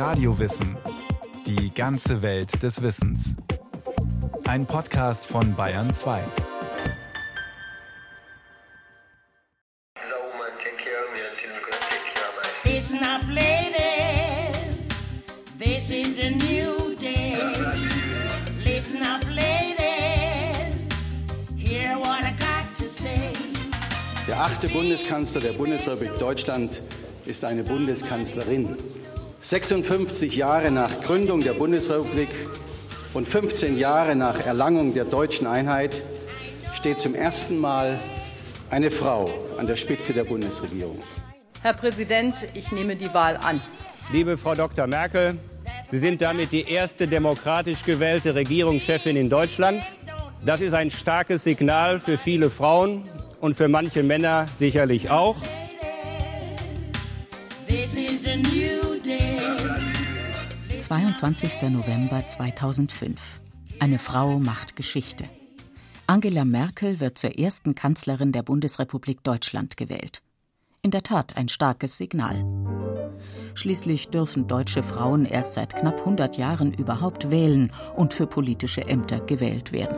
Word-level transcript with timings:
Radiowissen. 0.00 0.78
Die 1.46 1.74
ganze 1.74 2.22
Welt 2.22 2.62
des 2.62 2.80
Wissens. 2.80 3.36
Ein 4.48 4.64
Podcast 4.64 5.26
von 5.26 5.54
Bayern 5.54 5.90
2. 5.90 6.22
Listen 12.64 13.00
up, 13.00 13.20
ladies. 13.28 14.88
This 15.58 15.90
is 15.90 16.24
a 16.24 16.30
new 16.30 16.96
day. 16.98 17.36
Listen 18.64 19.02
up, 19.02 19.22
ladies. 19.28 20.88
Hear 21.58 21.98
what 21.98 22.22
I 22.22 22.32
got 22.38 22.74
to 22.74 22.84
say. 22.84 23.34
Der 24.26 24.40
achte 24.40 24.66
Bundeskanzler 24.68 25.42
der 25.42 25.52
Bundesrepublik 25.52 26.18
Deutschland 26.18 26.80
ist 27.26 27.44
eine 27.44 27.62
Bundeskanzlerin. 27.62 28.78
56 29.50 30.36
Jahre 30.36 30.70
nach 30.70 31.00
Gründung 31.00 31.40
der 31.40 31.54
Bundesrepublik 31.54 32.28
und 33.14 33.26
15 33.26 33.76
Jahre 33.76 34.14
nach 34.14 34.46
Erlangung 34.46 34.94
der 34.94 35.04
deutschen 35.04 35.48
Einheit 35.48 36.02
steht 36.72 37.00
zum 37.00 37.16
ersten 37.16 37.58
Mal 37.58 37.98
eine 38.70 38.92
Frau 38.92 39.28
an 39.58 39.66
der 39.66 39.74
Spitze 39.74 40.12
der 40.12 40.22
Bundesregierung. 40.22 41.00
Herr 41.62 41.72
Präsident, 41.72 42.36
ich 42.54 42.70
nehme 42.70 42.94
die 42.94 43.12
Wahl 43.12 43.36
an. 43.38 43.60
Liebe 44.12 44.38
Frau 44.38 44.54
Dr. 44.54 44.86
Merkel, 44.86 45.36
Sie 45.90 45.98
sind 45.98 46.22
damit 46.22 46.52
die 46.52 46.70
erste 46.70 47.08
demokratisch 47.08 47.82
gewählte 47.82 48.36
Regierungschefin 48.36 49.16
in 49.16 49.28
Deutschland. 49.28 49.82
Das 50.46 50.60
ist 50.60 50.74
ein 50.74 50.92
starkes 50.92 51.42
Signal 51.42 51.98
für 51.98 52.18
viele 52.18 52.50
Frauen 52.50 53.08
und 53.40 53.56
für 53.56 53.66
manche 53.66 54.04
Männer 54.04 54.46
sicherlich 54.56 55.10
auch. 55.10 55.34
22. 60.90 61.70
November 61.70 62.26
2005. 62.26 63.40
Eine 63.78 64.00
Frau 64.00 64.40
macht 64.40 64.74
Geschichte. 64.74 65.22
Angela 66.08 66.44
Merkel 66.44 66.98
wird 66.98 67.16
zur 67.16 67.38
ersten 67.38 67.76
Kanzlerin 67.76 68.32
der 68.32 68.42
Bundesrepublik 68.42 69.22
Deutschland 69.22 69.76
gewählt. 69.76 70.20
In 70.82 70.90
der 70.90 71.04
Tat 71.04 71.36
ein 71.36 71.46
starkes 71.46 71.96
Signal. 71.96 72.44
Schließlich 73.54 74.08
dürfen 74.08 74.48
deutsche 74.48 74.82
Frauen 74.82 75.26
erst 75.26 75.52
seit 75.52 75.76
knapp 75.76 76.00
100 76.00 76.36
Jahren 76.38 76.74
überhaupt 76.74 77.30
wählen 77.30 77.70
und 77.94 78.12
für 78.12 78.26
politische 78.26 78.84
Ämter 78.84 79.20
gewählt 79.20 79.70
werden. 79.70 79.96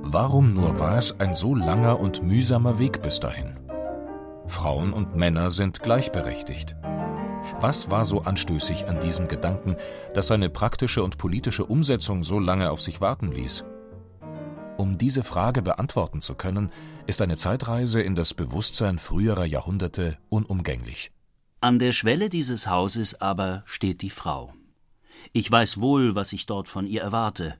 Warum 0.00 0.54
nur 0.54 0.78
war 0.78 0.96
es 0.96 1.20
ein 1.20 1.36
so 1.36 1.54
langer 1.54 2.00
und 2.00 2.22
mühsamer 2.22 2.78
Weg 2.78 3.02
bis 3.02 3.20
dahin? 3.20 3.65
Frauen 4.48 4.92
und 4.92 5.16
Männer 5.16 5.50
sind 5.50 5.82
gleichberechtigt. 5.82 6.76
Was 7.60 7.90
war 7.90 8.04
so 8.04 8.22
anstößig 8.22 8.88
an 8.88 9.00
diesem 9.00 9.28
Gedanken, 9.28 9.76
dass 10.14 10.28
seine 10.28 10.50
praktische 10.50 11.02
und 11.02 11.18
politische 11.18 11.64
Umsetzung 11.64 12.24
so 12.24 12.38
lange 12.38 12.70
auf 12.70 12.80
sich 12.80 13.00
warten 13.00 13.32
ließ? 13.32 13.64
Um 14.76 14.98
diese 14.98 15.22
Frage 15.22 15.62
beantworten 15.62 16.20
zu 16.20 16.34
können, 16.34 16.70
ist 17.06 17.22
eine 17.22 17.36
Zeitreise 17.36 18.02
in 18.02 18.14
das 18.14 18.34
Bewusstsein 18.34 18.98
früherer 18.98 19.46
Jahrhunderte 19.46 20.18
unumgänglich. 20.28 21.12
An 21.60 21.78
der 21.78 21.92
Schwelle 21.92 22.28
dieses 22.28 22.66
Hauses 22.66 23.20
aber 23.20 23.62
steht 23.64 24.02
die 24.02 24.10
Frau. 24.10 24.52
Ich 25.32 25.50
weiß 25.50 25.80
wohl, 25.80 26.14
was 26.14 26.32
ich 26.32 26.46
dort 26.46 26.68
von 26.68 26.86
ihr 26.86 27.00
erwarte. 27.00 27.56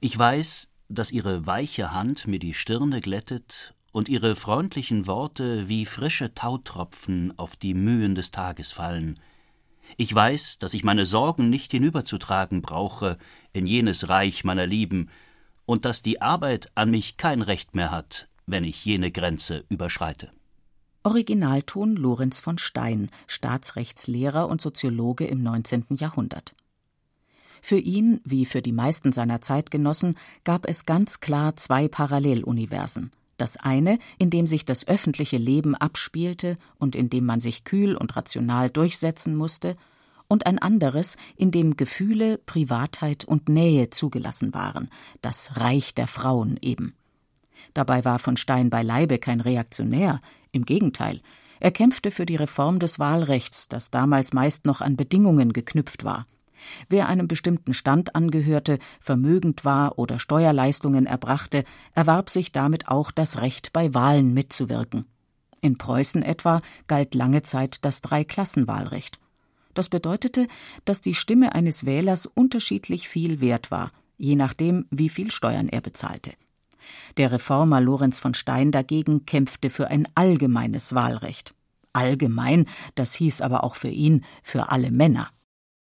Ich 0.00 0.18
weiß, 0.18 0.68
dass 0.88 1.12
ihre 1.12 1.46
weiche 1.46 1.92
Hand 1.92 2.26
mir 2.26 2.38
die 2.38 2.54
Stirne 2.54 3.00
glättet 3.00 3.74
und 3.94 4.08
ihre 4.08 4.34
freundlichen 4.34 5.06
Worte 5.06 5.68
wie 5.68 5.86
frische 5.86 6.34
Tautropfen 6.34 7.32
auf 7.38 7.54
die 7.54 7.74
Mühen 7.74 8.16
des 8.16 8.32
Tages 8.32 8.72
fallen. 8.72 9.20
Ich 9.96 10.12
weiß, 10.12 10.58
dass 10.58 10.74
ich 10.74 10.82
meine 10.82 11.06
Sorgen 11.06 11.48
nicht 11.48 11.70
hinüberzutragen 11.70 12.60
brauche 12.60 13.18
in 13.52 13.68
jenes 13.68 14.08
Reich 14.08 14.42
meiner 14.42 14.66
Lieben, 14.66 15.10
und 15.64 15.84
dass 15.84 16.02
die 16.02 16.20
Arbeit 16.20 16.72
an 16.74 16.90
mich 16.90 17.16
kein 17.18 17.40
Recht 17.40 17.76
mehr 17.76 17.92
hat, 17.92 18.28
wenn 18.46 18.64
ich 18.64 18.84
jene 18.84 19.12
Grenze 19.12 19.64
überschreite. 19.68 20.32
Originalton 21.04 21.94
Lorenz 21.94 22.40
von 22.40 22.58
Stein, 22.58 23.10
Staatsrechtslehrer 23.28 24.48
und 24.48 24.60
Soziologe 24.60 25.24
im 25.24 25.42
19. 25.44 25.86
Jahrhundert. 25.90 26.56
Für 27.62 27.78
ihn, 27.78 28.20
wie 28.24 28.44
für 28.44 28.60
die 28.60 28.72
meisten 28.72 29.12
seiner 29.12 29.40
Zeitgenossen, 29.40 30.18
gab 30.42 30.68
es 30.68 30.84
ganz 30.84 31.20
klar 31.20 31.56
zwei 31.56 31.86
Paralleluniversen. 31.86 33.12
Das 33.36 33.56
eine, 33.56 33.98
in 34.18 34.30
dem 34.30 34.46
sich 34.46 34.64
das 34.64 34.86
öffentliche 34.86 35.38
Leben 35.38 35.74
abspielte 35.74 36.58
und 36.78 36.94
in 36.94 37.10
dem 37.10 37.24
man 37.24 37.40
sich 37.40 37.64
kühl 37.64 37.96
und 37.96 38.16
rational 38.16 38.70
durchsetzen 38.70 39.34
musste, 39.34 39.76
und 40.26 40.46
ein 40.46 40.58
anderes, 40.58 41.18
in 41.36 41.50
dem 41.50 41.76
Gefühle, 41.76 42.38
Privatheit 42.38 43.26
und 43.26 43.50
Nähe 43.50 43.90
zugelassen 43.90 44.54
waren, 44.54 44.88
das 45.20 45.56
Reich 45.56 45.94
der 45.94 46.06
Frauen 46.06 46.58
eben. 46.62 46.94
Dabei 47.74 48.06
war 48.06 48.18
von 48.18 48.38
Stein 48.38 48.70
beileibe 48.70 49.18
kein 49.18 49.40
Reaktionär, 49.40 50.22
im 50.50 50.64
Gegenteil, 50.64 51.20
er 51.60 51.70
kämpfte 51.70 52.10
für 52.10 52.26
die 52.26 52.36
Reform 52.36 52.78
des 52.78 52.98
Wahlrechts, 52.98 53.68
das 53.68 53.90
damals 53.90 54.32
meist 54.32 54.66
noch 54.66 54.80
an 54.80 54.96
Bedingungen 54.96 55.52
geknüpft 55.52 56.04
war. 56.04 56.26
Wer 56.88 57.08
einem 57.08 57.28
bestimmten 57.28 57.74
Stand 57.74 58.14
angehörte, 58.14 58.78
vermögend 59.00 59.64
war 59.64 59.98
oder 59.98 60.18
Steuerleistungen 60.18 61.06
erbrachte, 61.06 61.64
erwarb 61.94 62.30
sich 62.30 62.52
damit 62.52 62.88
auch 62.88 63.10
das 63.10 63.40
Recht, 63.40 63.72
bei 63.72 63.94
Wahlen 63.94 64.32
mitzuwirken. 64.34 65.06
In 65.60 65.78
Preußen 65.78 66.22
etwa 66.22 66.60
galt 66.86 67.14
lange 67.14 67.42
Zeit 67.42 67.84
das 67.84 68.02
Dreiklassenwahlrecht. 68.02 69.18
Das 69.72 69.88
bedeutete, 69.88 70.46
dass 70.84 71.00
die 71.00 71.14
Stimme 71.14 71.54
eines 71.54 71.84
Wählers 71.84 72.26
unterschiedlich 72.26 73.08
viel 73.08 73.40
wert 73.40 73.70
war, 73.70 73.90
je 74.16 74.36
nachdem, 74.36 74.86
wie 74.90 75.08
viel 75.08 75.30
Steuern 75.30 75.68
er 75.68 75.80
bezahlte. 75.80 76.32
Der 77.16 77.32
Reformer 77.32 77.80
Lorenz 77.80 78.20
von 78.20 78.34
Stein 78.34 78.70
dagegen 78.70 79.26
kämpfte 79.26 79.70
für 79.70 79.88
ein 79.88 80.06
allgemeines 80.14 80.94
Wahlrecht. 80.94 81.54
Allgemein, 81.92 82.66
das 82.94 83.14
hieß 83.14 83.40
aber 83.40 83.64
auch 83.64 83.76
für 83.76 83.88
ihn, 83.88 84.24
für 84.42 84.70
alle 84.70 84.90
Männer. 84.90 85.30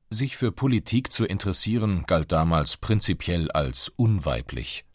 Sich 0.09 0.37
für 0.37 0.51
Politik 0.51 1.11
zu 1.11 1.25
interessieren 1.25 2.03
galt 2.05 2.31
damals 2.31 2.77
prinzipiell 2.77 3.49
als 3.51 3.89
unweiblich. 3.95 4.85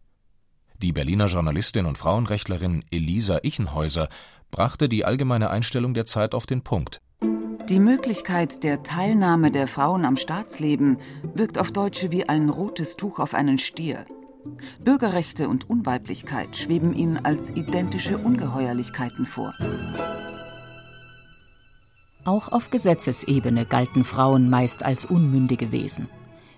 Die 0.79 0.93
Berliner 0.93 1.27
Journalistin 1.27 1.85
und 1.85 1.99
Frauenrechtlerin 1.99 2.85
Elisa 2.91 3.41
Ichenhäuser 3.43 4.09
brachte 4.51 4.89
die 4.89 5.05
allgemeine 5.05 5.51
Einstellung 5.51 5.95
der 5.95 6.07
Zeit 6.07 6.35
auf 6.35 6.47
den 6.47 6.63
Punkt. 6.63 7.01
Die 7.69 7.81
Möglichkeit 7.81 8.63
der 8.63 8.83
Teilnahme 8.83 9.51
der 9.51 9.67
Frauen 9.69 10.05
am 10.05 10.17
Staatsleben 10.17 10.99
wirkt 11.35 11.59
auf 11.59 11.73
Deutsche 11.73 12.11
wie 12.11 12.29
ein 12.29 12.49
rotes 12.49 12.97
Tuch 12.97 13.19
auf 13.19 13.35
einen 13.35 13.59
Stier. 13.59 14.07
Bürgerrechte 14.83 15.49
und 15.49 15.69
Unweiblichkeit 15.69 16.57
schweben 16.57 16.95
ihnen 16.95 17.19
als 17.19 17.51
identische 17.51 18.17
Ungeheuerlichkeiten 18.17 19.27
vor. 19.27 19.53
Auch 22.31 22.53
auf 22.53 22.71
Gesetzesebene 22.71 23.67
galten 23.67 24.05
Frauen 24.05 24.51
meist 24.51 24.85
als 24.85 25.05
unmündige 25.05 25.73
Wesen. 25.73 26.09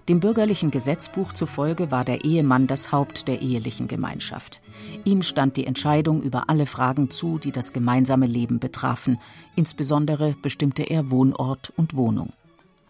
Dem 0.07 0.21
bürgerlichen 0.21 0.71
Gesetzbuch 0.71 1.33
zufolge 1.33 1.91
war 1.91 2.05
der 2.05 2.27
Ehemann 2.27 2.67
das 2.67 2.93
Haupt 2.93 3.27
der 3.27 3.41
ehelichen 3.41 3.89
Gemeinschaft. 3.89 4.61
Ihm 5.07 5.23
stand 5.23 5.57
die 5.57 5.67
Entscheidung 5.67 6.21
über 6.21 6.51
alle 6.51 6.67
Fragen 6.67 7.09
zu, 7.09 7.39
die 7.39 7.53
das 7.53 7.73
gemeinsame 7.73 8.27
Leben 8.27 8.59
betrafen, 8.59 9.19
insbesondere 9.57 10.37
bestimmte 10.43 10.83
er 10.83 11.11
Wohnort 11.11 11.73
und 11.75 11.97
Wohnung. 11.97 12.35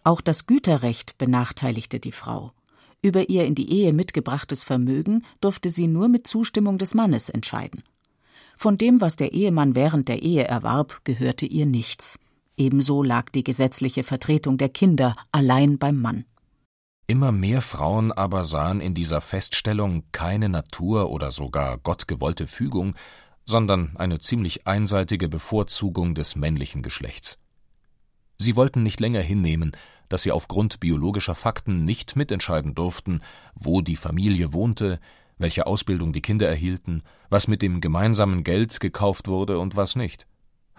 Auch 0.03 0.21
das 0.21 0.48
Güterrecht 0.48 1.19
benachteiligte 1.19 2.00
die 2.00 2.10
Frau. 2.10 2.50
Über 3.00 3.28
ihr 3.28 3.44
in 3.44 3.54
die 3.54 3.71
Ehe 3.71 3.92
mitgebrachtes 3.92 4.65
Vermögen 4.65 5.25
durfte 5.41 5.71
sie 5.71 5.87
nur 5.87 6.09
mit 6.09 6.26
Zustimmung 6.26 6.78
des 6.78 6.94
Mannes 6.94 7.28
entscheiden. 7.28 7.84
Von 8.56 8.77
dem, 8.77 9.01
was 9.01 9.15
der 9.15 9.33
Ehemann 9.33 9.77
während 9.77 10.09
der 10.09 10.21
Ehe 10.21 10.42
erwarb, 10.42 11.03
gehörte 11.04 11.47
ihr 11.47 11.66
nichts. 11.66 12.18
Ebenso 12.57 13.03
lag 13.03 13.31
die 13.31 13.45
gesetzliche 13.45 14.03
Vertretung 14.03 14.59
der 14.59 14.69
Kinder 14.69 15.16
allein 15.33 15.78
beim 15.78 16.01
Mann. 16.01 16.25
Immer 17.07 17.33
mehr 17.33 17.60
Frauen 17.60 18.13
aber 18.13 18.45
sahen 18.45 18.81
in 18.81 18.95
dieser 18.95 19.21
Feststellung 19.21 20.04
keine 20.13 20.49
Natur 20.49 21.10
oder 21.10 21.31
sogar 21.31 21.78
gottgewollte 21.78 22.47
Fügung, 22.47 22.95
sondern 23.45 23.97
eine 23.97 24.19
ziemlich 24.19 24.66
einseitige 24.66 25.28
Bevorzugung 25.28 26.15
des 26.15 26.37
männlichen 26.37 26.83
Geschlechts. 26.83 27.39
Sie 28.39 28.57
wollten 28.57 28.83
nicht 28.83 29.01
länger 29.01 29.21
hinnehmen, 29.21 29.72
dass 30.09 30.22
sie 30.22 30.33
aufgrund 30.33 30.81
biologischer 30.81 31.34
Fakten 31.34 31.84
nicht 31.84 32.16
mitentscheiden 32.16 32.75
durften, 32.75 33.21
wo 33.55 33.81
die 33.81 33.97
Familie 33.97 34.53
wohnte, 34.53 35.01
welche 35.39 35.66
Ausbildung 35.66 36.13
die 36.13 36.22
Kinder 36.22 36.48
erhielten, 36.48 37.03
was 37.31 37.48
mit 37.48 37.63
dem 37.63 37.81
gemeinsamen 37.81 38.45
Geld 38.45 38.78
gekauft 38.78 39.27
wurde 39.28 39.59
und 39.59 39.75
was 39.75 39.97
nicht 39.97 40.27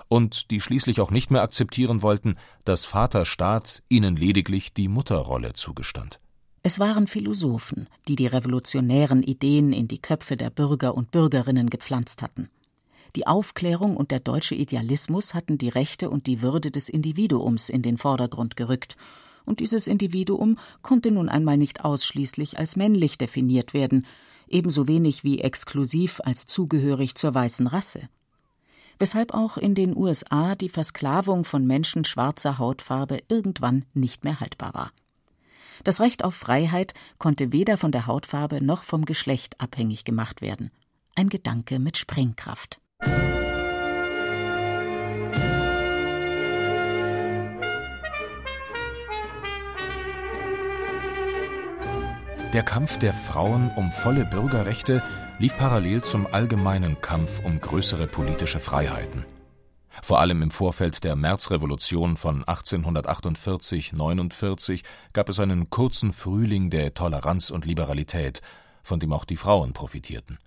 und 0.08 0.52
die 0.52 0.62
schließlich 0.62 1.02
auch 1.02 1.12
nicht 1.12 1.32
mehr 1.32 1.42
akzeptieren 1.42 2.02
wollten, 2.02 2.36
dass 2.66 2.86
Vaterstaat 2.86 3.84
ihnen 3.90 4.16
lediglich 4.16 4.74
die 4.74 4.88
Mutterrolle 4.88 5.54
zugestand. 5.54 6.20
Es 6.62 6.80
waren 6.80 7.08
Philosophen, 7.08 7.90
die 8.08 8.16
die 8.16 8.28
revolutionären 8.28 9.22
Ideen 9.22 9.74
in 9.74 9.88
die 9.88 10.02
Köpfe 10.02 10.38
der 10.38 10.50
Bürger 10.50 10.96
und 10.96 11.12
Bürgerinnen 11.12 11.70
gepflanzt 11.70 12.22
hatten. 12.22 12.50
Die 13.16 13.28
Aufklärung 13.28 13.98
und 13.98 14.12
der 14.12 14.20
deutsche 14.20 14.56
Idealismus 14.56 15.34
hatten 15.34 15.58
die 15.58 15.70
Rechte 15.70 16.10
und 16.10 16.26
die 16.26 16.42
Würde 16.42 16.72
des 16.72 16.90
Individuums 16.90 17.70
in 17.70 17.82
den 17.82 17.98
Vordergrund 17.98 18.56
gerückt, 18.56 18.96
und 19.46 19.60
dieses 19.60 19.88
Individuum 19.88 20.58
konnte 20.82 21.12
nun 21.12 21.28
einmal 21.28 21.58
nicht 21.58 21.84
ausschließlich 21.84 22.58
als 22.58 22.78
männlich 22.78 23.18
definiert 23.18 23.74
werden, 23.74 24.06
ebenso 24.48 24.88
wenig 24.88 25.26
wie 25.26 25.42
exklusiv 25.42 26.22
als 26.24 26.46
zugehörig 26.46 27.16
zur 27.16 27.34
weißen 27.34 27.68
Rasse. 27.68 28.08
Weshalb 29.00 29.34
auch 29.34 29.58
in 29.58 29.76
den 29.76 29.96
USA 29.96 30.56
die 30.56 30.70
Versklavung 30.70 31.46
von 31.46 31.66
Menschen 31.66 32.06
schwarzer 32.06 32.58
Hautfarbe 32.58 33.20
irgendwann 33.28 33.86
nicht 33.94 34.24
mehr 34.24 34.40
haltbar 34.40 34.74
war. 34.74 34.92
Das 35.84 36.00
Recht 36.00 36.24
auf 36.24 36.36
Freiheit 36.36 36.94
konnte 37.18 37.52
weder 37.52 37.78
von 37.78 37.92
der 37.92 38.08
Hautfarbe 38.08 38.64
noch 38.64 38.84
vom 38.84 39.06
Geschlecht 39.06 39.60
abhängig 39.60 40.06
gemacht 40.06 40.42
werden. 40.42 40.72
Ein 41.16 41.30
Gedanke 41.30 41.80
mit 41.80 41.98
Sprengkraft. 41.98 42.80
Der 52.54 52.62
Kampf 52.62 53.00
der 53.00 53.14
Frauen 53.14 53.72
um 53.76 53.92
volle 53.92 54.26
Bürgerrechte 54.26 55.02
lief 55.44 55.56
parallel 55.58 56.02
zum 56.02 56.26
allgemeinen 56.26 57.00
Kampf 57.02 57.44
um 57.44 57.60
größere 57.60 58.08
politische 58.08 58.62
Freiheiten. 58.62 59.26
Vor 60.02 60.22
allem 60.22 60.42
im 60.42 60.52
Vorfeld 60.52 61.04
der 61.04 61.18
Märzrevolution 61.18 62.16
von 62.16 62.46
1848/49 62.46 64.84
gab 65.12 65.28
es 65.28 65.42
einen 65.42 65.70
kurzen 65.70 66.14
Frühling 66.14 66.70
der 66.70 66.94
Toleranz 66.94 67.50
und 67.50 67.66
Liberalität, 67.66 68.42
von 68.84 69.02
dem 69.02 69.12
auch 69.12 69.26
die 69.26 69.36
Frauen 69.36 69.74
profitierten. 69.74 70.40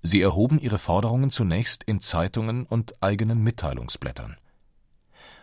Sie 0.00 0.22
erhoben 0.22 0.60
ihre 0.60 0.78
Forderungen 0.78 1.32
zunächst 1.32 1.82
in 1.82 1.98
Zeitungen 1.98 2.66
und 2.66 3.02
eigenen 3.02 3.42
Mitteilungsblättern. 3.42 4.36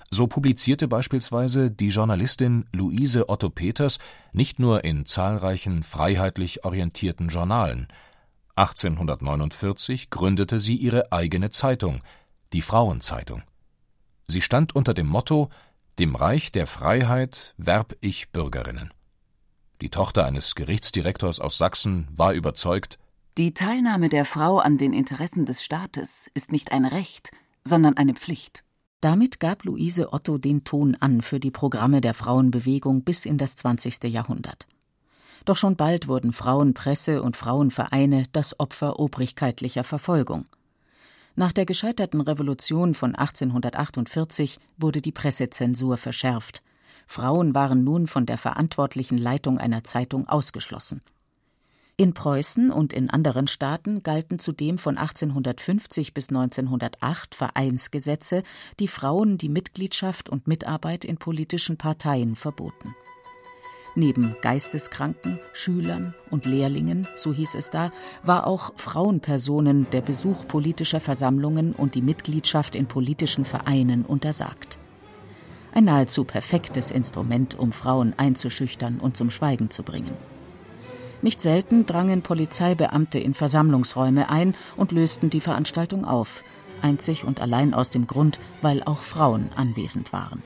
So 0.10 0.28
publizierte 0.28 0.88
beispielsweise 0.88 1.72
die 1.72 1.90
Journalistin 1.90 2.68
Luise 2.72 3.28
Otto 3.28 3.50
Peters 3.50 4.00
nicht 4.32 4.60
nur 4.60 4.86
in 4.86 5.06
zahlreichen 5.06 5.84
freiheitlich 5.84 6.64
orientierten 6.64 7.28
Journalen. 7.28 7.90
1849 8.56 10.10
gründete 10.10 10.60
sie 10.60 10.76
ihre 10.76 11.12
eigene 11.12 11.50
Zeitung, 11.50 12.02
die 12.54 12.62
Frauenzeitung. 12.62 13.44
Sie 14.28 14.42
stand 14.42 14.76
unter 14.76 14.94
dem 14.94 15.08
Motto 15.08 15.50
Dem 16.00 16.16
Reich 16.16 16.52
der 16.52 16.68
Freiheit 16.68 17.54
werb 17.58 17.96
ich 18.00 18.32
Bürgerinnen. 18.32 18.94
Die 19.82 19.90
Tochter 19.90 20.26
eines 20.26 20.56
Gerichtsdirektors 20.56 21.40
aus 21.40 21.58
Sachsen 21.58 22.08
war 22.16 22.34
überzeugt 22.34 22.98
Die 23.38 23.54
Teilnahme 23.54 24.08
der 24.08 24.24
Frau 24.24 24.60
an 24.60 24.78
den 24.78 24.94
Interessen 24.94 25.46
des 25.46 25.64
Staates 25.64 26.32
ist 26.34 26.54
nicht 26.54 26.72
ein 26.72 26.86
Recht, 26.86 27.32
sondern 27.66 27.98
eine 27.98 28.14
Pflicht. 28.14 28.64
Damit 29.02 29.40
gab 29.40 29.66
Luise 29.66 30.14
Otto 30.14 30.38
den 30.38 30.64
Ton 30.64 30.96
an 30.96 31.22
für 31.22 31.40
die 31.40 31.52
Programme 31.52 32.00
der 32.00 32.14
Frauenbewegung 32.14 33.04
bis 33.04 33.26
in 33.26 33.38
das 33.38 33.58
20. 33.58 34.06
Jahrhundert. 34.06 34.66
Doch 35.46 35.58
schon 35.58 35.76
bald 35.76 36.08
wurden 36.08 36.34
Frauenpresse 36.34 37.22
und 37.22 37.38
Frauenvereine 37.38 38.24
das 38.32 38.60
Opfer 38.60 39.00
obrigkeitlicher 39.00 39.84
Verfolgung. 39.84 40.46
Nach 41.36 41.52
der 41.52 41.66
gescheiterten 41.66 42.22
Revolution 42.22 42.96
von 42.96 43.14
1848 43.14 44.60
wurde 44.78 45.02
die 45.02 45.12
Pressezensur 45.12 45.98
verschärft. 45.98 46.64
Frauen 47.06 47.54
waren 47.54 47.84
nun 47.84 48.08
von 48.08 48.26
der 48.26 48.40
verantwortlichen 48.40 49.20
Leitung 49.20 49.60
einer 49.60 49.84
Zeitung 49.84 50.28
ausgeschlossen. 50.28 51.02
In 51.98 52.14
Preußen 52.14 52.72
und 52.72 52.92
in 52.92 53.10
anderen 53.10 53.48
Staaten 53.48 54.02
galten 54.02 54.40
zudem 54.40 54.78
von 54.78 54.98
1850 54.98 56.14
bis 56.14 56.30
1908 56.30 57.36
Vereinsgesetze, 57.36 58.44
die 58.80 58.88
Frauen 58.88 59.38
die 59.38 59.50
Mitgliedschaft 59.50 60.28
und 60.28 60.48
Mitarbeit 60.48 61.06
in 61.06 61.18
politischen 61.18 61.78
Parteien 61.78 62.36
verboten. 62.36 62.96
Neben 63.98 64.36
Geisteskranken, 64.42 65.40
Schülern 65.54 66.14
und 66.30 66.46
Lehrlingen, 66.46 67.08
so 67.16 67.34
hieß 67.34 67.56
es 67.56 67.70
da, 67.70 67.94
war 68.24 68.46
auch 68.46 68.74
Frauenpersonen 68.76 69.88
der 69.92 70.02
Besuch 70.02 70.46
politischer 70.50 71.00
Versammlungen 71.00 71.72
und 71.72 71.96
die 71.96 72.02
Mitgliedschaft 72.02 72.76
in 72.76 72.88
politischen 72.88 73.46
Vereinen 73.46 74.04
untersagt. 74.04 74.78
Ein 75.74 75.86
nahezu 75.86 76.26
perfektes 76.26 76.92
Instrument, 76.92 77.58
um 77.58 77.72
Frauen 77.72 78.14
einzuschüchtern 78.18 79.00
und 79.00 79.16
zum 79.16 79.30
Schweigen 79.30 79.70
zu 79.70 79.84
bringen. 79.84 80.14
Nicht 81.22 81.40
selten 81.40 81.86
drangen 81.86 82.22
Polizeibeamte 82.22 83.18
in 83.20 83.34
Versammlungsräume 83.34 84.30
ein 84.30 84.56
und 84.76 84.92
lösten 84.92 85.30
die 85.30 85.42
Veranstaltung 85.42 86.04
auf, 86.04 86.44
einzig 86.82 87.24
und 87.24 87.40
allein 87.40 87.74
aus 87.74 87.92
dem 87.92 88.08
Grund, 88.08 88.40
weil 88.62 88.84
auch 88.84 89.00
Frauen 89.00 89.50
anwesend 89.56 90.12
waren. 90.12 90.44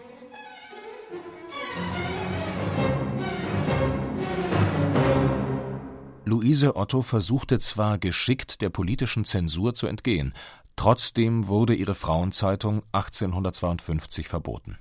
Luise 6.29 6.75
Otto 6.75 7.01
versuchte 7.01 7.57
zwar 7.57 7.97
geschickt 7.97 8.61
der 8.61 8.69
politischen 8.69 9.25
Zensur 9.25 9.73
zu 9.73 9.87
entgehen, 9.87 10.35
trotzdem 10.75 11.47
wurde 11.47 11.73
ihre 11.73 11.95
Frauenzeitung 11.95 12.83
1852 12.91 14.27
verboten. 14.27 14.77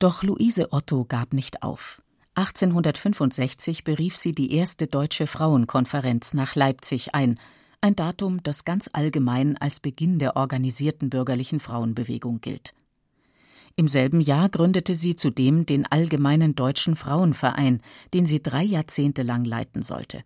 Doch 0.00 0.24
Luise 0.24 0.72
Otto 0.72 1.04
gab 1.04 1.32
nicht 1.32 1.62
auf. 1.62 2.02
1865 2.34 3.84
berief 3.84 4.16
sie 4.16 4.32
die 4.32 4.52
erste 4.52 4.88
Deutsche 4.88 5.28
Frauenkonferenz 5.28 6.34
nach 6.34 6.56
Leipzig 6.56 7.14
ein, 7.14 7.38
ein 7.80 7.94
Datum, 7.94 8.42
das 8.42 8.64
ganz 8.64 8.90
allgemein 8.92 9.56
als 9.56 9.78
Beginn 9.78 10.18
der 10.18 10.34
organisierten 10.34 11.08
bürgerlichen 11.08 11.60
Frauenbewegung 11.60 12.40
gilt. 12.40 12.74
Im 13.76 13.86
selben 13.86 14.20
Jahr 14.20 14.48
gründete 14.48 14.96
sie 14.96 15.14
zudem 15.14 15.66
den 15.66 15.86
Allgemeinen 15.86 16.56
Deutschen 16.56 16.96
Frauenverein, 16.96 17.80
den 18.12 18.26
sie 18.26 18.42
drei 18.42 18.64
Jahrzehnte 18.64 19.22
lang 19.22 19.44
leiten 19.44 19.82
sollte. 19.82 20.24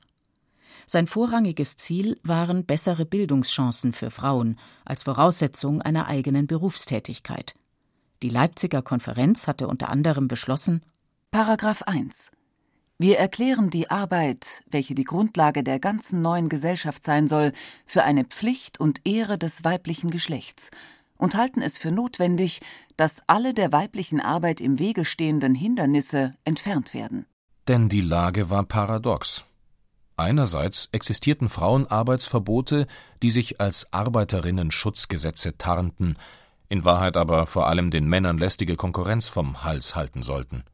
Sein 0.86 1.06
vorrangiges 1.06 1.76
Ziel 1.76 2.18
waren 2.22 2.64
bessere 2.64 3.04
Bildungschancen 3.04 3.92
für 3.92 4.10
Frauen 4.10 4.58
als 4.84 5.02
Voraussetzung 5.02 5.82
einer 5.82 6.06
eigenen 6.06 6.46
Berufstätigkeit. 6.46 7.54
Die 8.22 8.30
Leipziger 8.30 8.82
Konferenz 8.82 9.46
hatte 9.46 9.68
unter 9.68 9.90
anderem 9.90 10.28
beschlossen, 10.28 10.82
Paragraph 11.30 11.82
1. 11.82 12.30
Wir 12.98 13.18
erklären 13.18 13.70
die 13.70 13.90
Arbeit, 13.90 14.64
welche 14.68 14.96
die 14.96 15.04
Grundlage 15.04 15.62
der 15.62 15.78
ganzen 15.78 16.20
neuen 16.20 16.48
Gesellschaft 16.48 17.04
sein 17.04 17.28
soll, 17.28 17.52
für 17.86 18.02
eine 18.02 18.24
Pflicht 18.24 18.80
und 18.80 19.06
Ehre 19.06 19.38
des 19.38 19.62
weiblichen 19.62 20.10
Geschlechts 20.10 20.70
und 21.16 21.34
halten 21.36 21.60
es 21.60 21.76
für 21.76 21.92
notwendig, 21.92 22.60
dass 22.96 23.22
alle 23.26 23.52
der 23.54 23.72
weiblichen 23.72 24.20
Arbeit 24.20 24.60
im 24.60 24.78
Wege 24.78 25.04
stehenden 25.04 25.54
Hindernisse 25.54 26.34
entfernt 26.44 26.94
werden. 26.94 27.26
Denn 27.68 27.88
die 27.88 28.00
Lage 28.00 28.50
war 28.50 28.64
paradox. 28.64 29.44
Einerseits 30.18 30.88
existierten 30.90 31.48
Frauenarbeitsverbote, 31.48 32.88
die 33.22 33.30
sich 33.30 33.60
als 33.60 33.92
Arbeiterinnen-Schutzgesetze 33.92 35.56
tarnten, 35.58 36.18
in 36.68 36.84
Wahrheit 36.84 37.16
aber 37.16 37.46
vor 37.46 37.68
allem 37.68 37.92
den 37.92 38.08
Männern 38.08 38.36
lästige 38.36 38.74
Konkurrenz 38.74 39.28
vom 39.28 39.62
Hals 39.62 39.94
halten 39.94 40.22
sollten. 40.22 40.64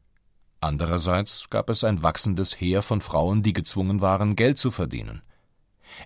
Andererseits 0.61 1.51
gab 1.51 1.69
es 1.69 1.83
ein 1.83 2.01
wachsendes 2.01 2.59
Heer 2.59 2.81
von 2.81 3.01
Frauen, 3.01 3.43
die 3.43 3.53
gezwungen 3.53 4.01
waren, 4.01 4.35
Geld 4.35 4.57
zu 4.57 4.71
verdienen. 4.71 5.21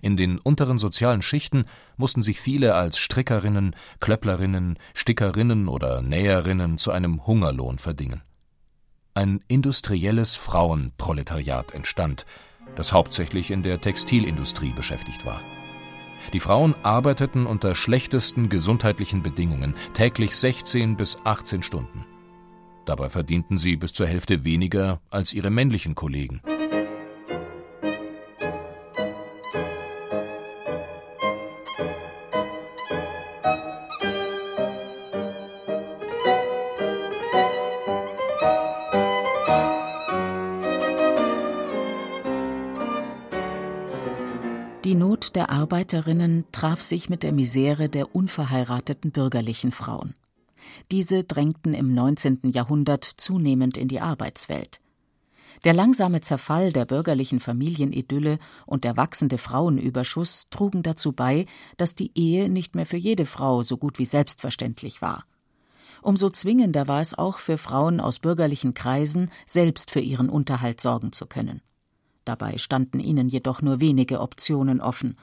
In 0.02 0.18
den 0.18 0.38
unteren 0.38 0.76
sozialen 0.76 1.22
Schichten 1.22 1.64
mussten 1.96 2.22
sich 2.22 2.40
viele 2.40 2.74
als 2.74 2.98
Strickerinnen, 2.98 3.74
Klöpplerinnen, 4.00 4.78
Stickerinnen 4.92 5.66
oder 5.66 6.02
Näherinnen 6.02 6.76
zu 6.76 6.90
einem 6.90 7.26
Hungerlohn 7.26 7.78
verdingen. 7.78 8.20
Ein 9.14 9.42
industrielles 9.48 10.36
Frauenproletariat 10.36 11.72
entstand, 11.72 12.26
das 12.76 12.92
hauptsächlich 12.92 13.50
in 13.50 13.62
der 13.62 13.80
Textilindustrie 13.80 14.72
beschäftigt 14.72 15.26
war. 15.26 15.40
Die 16.32 16.40
Frauen 16.40 16.74
arbeiteten 16.82 17.46
unter 17.46 17.74
schlechtesten 17.74 18.48
gesundheitlichen 18.48 19.22
Bedingungen, 19.22 19.74
täglich 19.94 20.36
16 20.36 20.96
bis 20.96 21.18
18 21.24 21.62
Stunden. 21.62 22.06
Dabei 22.84 23.08
verdienten 23.08 23.58
sie 23.58 23.76
bis 23.76 23.92
zur 23.92 24.06
Hälfte 24.06 24.44
weniger 24.44 25.00
als 25.10 25.32
ihre 25.32 25.50
männlichen 25.50 25.94
Kollegen. 25.94 26.42
Arbeiterinnen 45.90 46.44
traf 46.52 46.82
sich 46.82 47.10
mit 47.10 47.24
der 47.24 47.32
Misere 47.32 47.88
der 47.88 48.14
unverheirateten 48.14 49.10
bürgerlichen 49.10 49.72
Frauen. 49.72 50.14
Diese 50.92 51.24
drängten 51.24 51.74
im 51.74 51.92
19. 51.94 52.52
Jahrhundert 52.52 53.04
zunehmend 53.16 53.76
in 53.76 53.88
die 53.88 53.98
Arbeitswelt. 53.98 54.78
Der 55.64 55.72
langsame 55.74 56.20
Zerfall 56.20 56.72
der 56.72 56.84
bürgerlichen 56.84 57.40
Familienidylle 57.40 58.38
und 58.66 58.84
der 58.84 58.96
wachsende 58.96 59.36
Frauenüberschuss 59.36 60.46
trugen 60.50 60.84
dazu 60.84 61.10
bei, 61.10 61.46
dass 61.76 61.96
die 61.96 62.12
Ehe 62.14 62.48
nicht 62.48 62.76
mehr 62.76 62.86
für 62.86 62.96
jede 62.96 63.26
Frau 63.26 63.64
so 63.64 63.76
gut 63.76 63.98
wie 63.98 64.04
selbstverständlich 64.04 65.02
war. 65.02 65.24
Umso 66.02 66.30
zwingender 66.30 66.86
war 66.86 67.00
es 67.00 67.18
auch 67.18 67.38
für 67.38 67.58
Frauen 67.58 67.98
aus 67.98 68.20
bürgerlichen 68.20 68.74
Kreisen, 68.74 69.28
selbst 69.44 69.90
für 69.90 70.00
ihren 70.00 70.28
Unterhalt 70.28 70.80
sorgen 70.80 71.10
zu 71.10 71.26
können. 71.26 71.62
Dabei 72.24 72.58
standen 72.58 73.00
ihnen 73.00 73.28
jedoch 73.28 73.60
nur 73.60 73.80
wenige 73.80 74.20
Optionen 74.20 74.80
offen. 74.80 75.16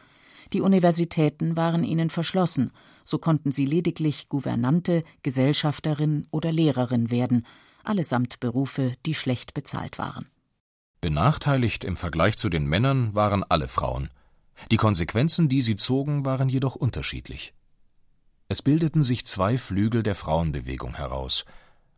Die 0.53 0.61
Universitäten 0.61 1.57
waren 1.57 1.83
ihnen 1.83 2.09
verschlossen, 2.09 2.71
so 3.03 3.17
konnten 3.17 3.51
sie 3.51 3.65
lediglich 3.65 4.29
Gouvernante, 4.29 5.03
Gesellschafterin 5.23 6.27
oder 6.31 6.51
Lehrerin 6.51 7.11
werden, 7.11 7.45
allesamt 7.83 8.39
Berufe, 8.39 8.95
die 9.05 9.13
schlecht 9.13 9.53
bezahlt 9.53 9.97
waren. 9.97 10.27
Benachteiligt 11.01 11.83
im 11.83 11.95
Vergleich 11.95 12.37
zu 12.37 12.49
den 12.49 12.65
Männern 12.65 13.13
waren 13.13 13.43
alle 13.43 13.67
Frauen. 13.67 14.09
Die 14.71 14.77
Konsequenzen, 14.77 15.49
die 15.49 15.61
sie 15.61 15.75
zogen, 15.75 16.25
waren 16.25 16.49
jedoch 16.49 16.75
unterschiedlich. 16.75 17.53
Es 18.49 18.61
bildeten 18.61 19.03
sich 19.03 19.25
zwei 19.25 19.57
Flügel 19.57 20.03
der 20.03 20.15
Frauenbewegung 20.15 20.95
heraus, 20.95 21.45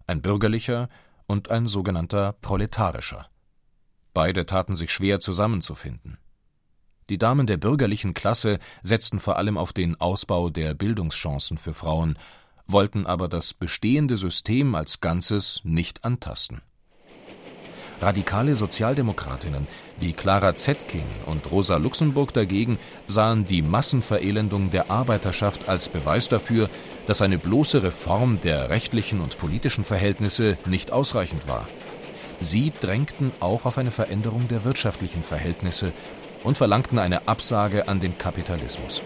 ein 0.08 0.22
bürgerlicher 0.22 0.89
und 1.27 1.51
ein 1.51 1.68
sogenannter 1.68 2.34
proletarischer. 2.34 3.29
Beide 4.13 4.46
taten 4.46 4.75
sich 4.75 4.91
schwer 4.91 5.20
zusammenzufinden. 5.20 6.18
Die 7.09 7.17
Damen 7.17 7.47
der 7.47 7.57
bürgerlichen 7.57 8.13
Klasse 8.13 8.59
setzten 8.83 9.19
vor 9.19 9.37
allem 9.37 9.57
auf 9.57 9.73
den 9.73 9.99
Ausbau 9.99 10.49
der 10.51 10.75
Bildungschancen 10.75 11.57
für 11.57 11.73
Frauen, 11.73 12.17
wollten 12.67 13.07
aber 13.07 13.27
das 13.27 13.55
bestehende 13.55 14.15
System 14.15 14.75
als 14.75 15.01
Ganzes 15.01 15.61
nicht 15.63 16.05
antasten. 16.05 16.61
Radikale 17.99 18.55
Sozialdemokratinnen 18.55 19.67
wie 19.99 20.13
Clara 20.13 20.55
Zetkin 20.55 21.03
und 21.25 21.51
Rosa 21.51 21.77
Luxemburg 21.77 22.31
dagegen 22.31 22.77
sahen 23.07 23.45
die 23.45 23.61
Massenverelendung 23.61 24.69
der 24.69 24.89
Arbeiterschaft 24.89 25.67
als 25.67 25.89
Beweis 25.89 26.29
dafür, 26.29 26.69
dass 27.07 27.21
eine 27.21 27.37
bloße 27.37 27.83
Reform 27.83 28.39
der 28.41 28.69
rechtlichen 28.69 29.19
und 29.19 29.37
politischen 29.37 29.83
Verhältnisse 29.83 30.57
nicht 30.65 30.93
ausreichend 30.93 31.47
war. 31.47 31.67
Sie 32.39 32.71
drängten 32.79 33.31
auch 33.41 33.65
auf 33.65 33.77
eine 33.77 33.91
Veränderung 33.91 34.47
der 34.47 34.63
wirtschaftlichen 34.63 35.23
Verhältnisse 35.23 35.91
und 36.43 36.58
verlangten 36.58 37.00
eine 37.00 37.27
Absage 37.27 37.88
an 37.88 38.00
den 38.00 38.17
Kapitalismus. 38.17 39.01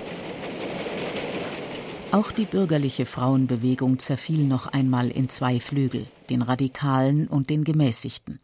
Auch 2.12 2.32
die 2.32 2.46
bürgerliche 2.46 3.08
Frauenbewegung 3.08 3.98
zerfiel 3.98 4.46
noch 4.46 4.68
einmal 4.68 5.10
in 5.10 5.30
zwei 5.30 5.60
Flügel, 5.60 6.06
den 6.30 6.44
Radikalen 6.44 7.28
und 7.28 7.50
den 7.50 7.64
Gemäßigten. 7.64 8.40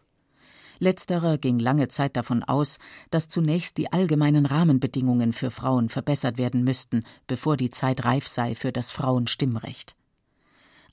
Letzterer 0.79 1.37
ging 1.37 1.59
lange 1.59 1.89
Zeit 1.89 2.15
davon 2.15 2.41
aus, 2.41 2.79
dass 3.11 3.27
zunächst 3.27 3.77
die 3.77 3.91
allgemeinen 3.91 4.45
Rahmenbedingungen 4.45 5.33
für 5.33 5.51
Frauen 5.51 5.89
verbessert 5.89 6.37
werden 6.37 6.63
müssten, 6.63 7.03
bevor 7.27 7.57
die 7.57 7.69
Zeit 7.69 8.05
reif 8.05 8.27
sei 8.27 8.55
für 8.55 8.71
das 8.71 8.91
Frauenstimmrecht. 8.91 9.95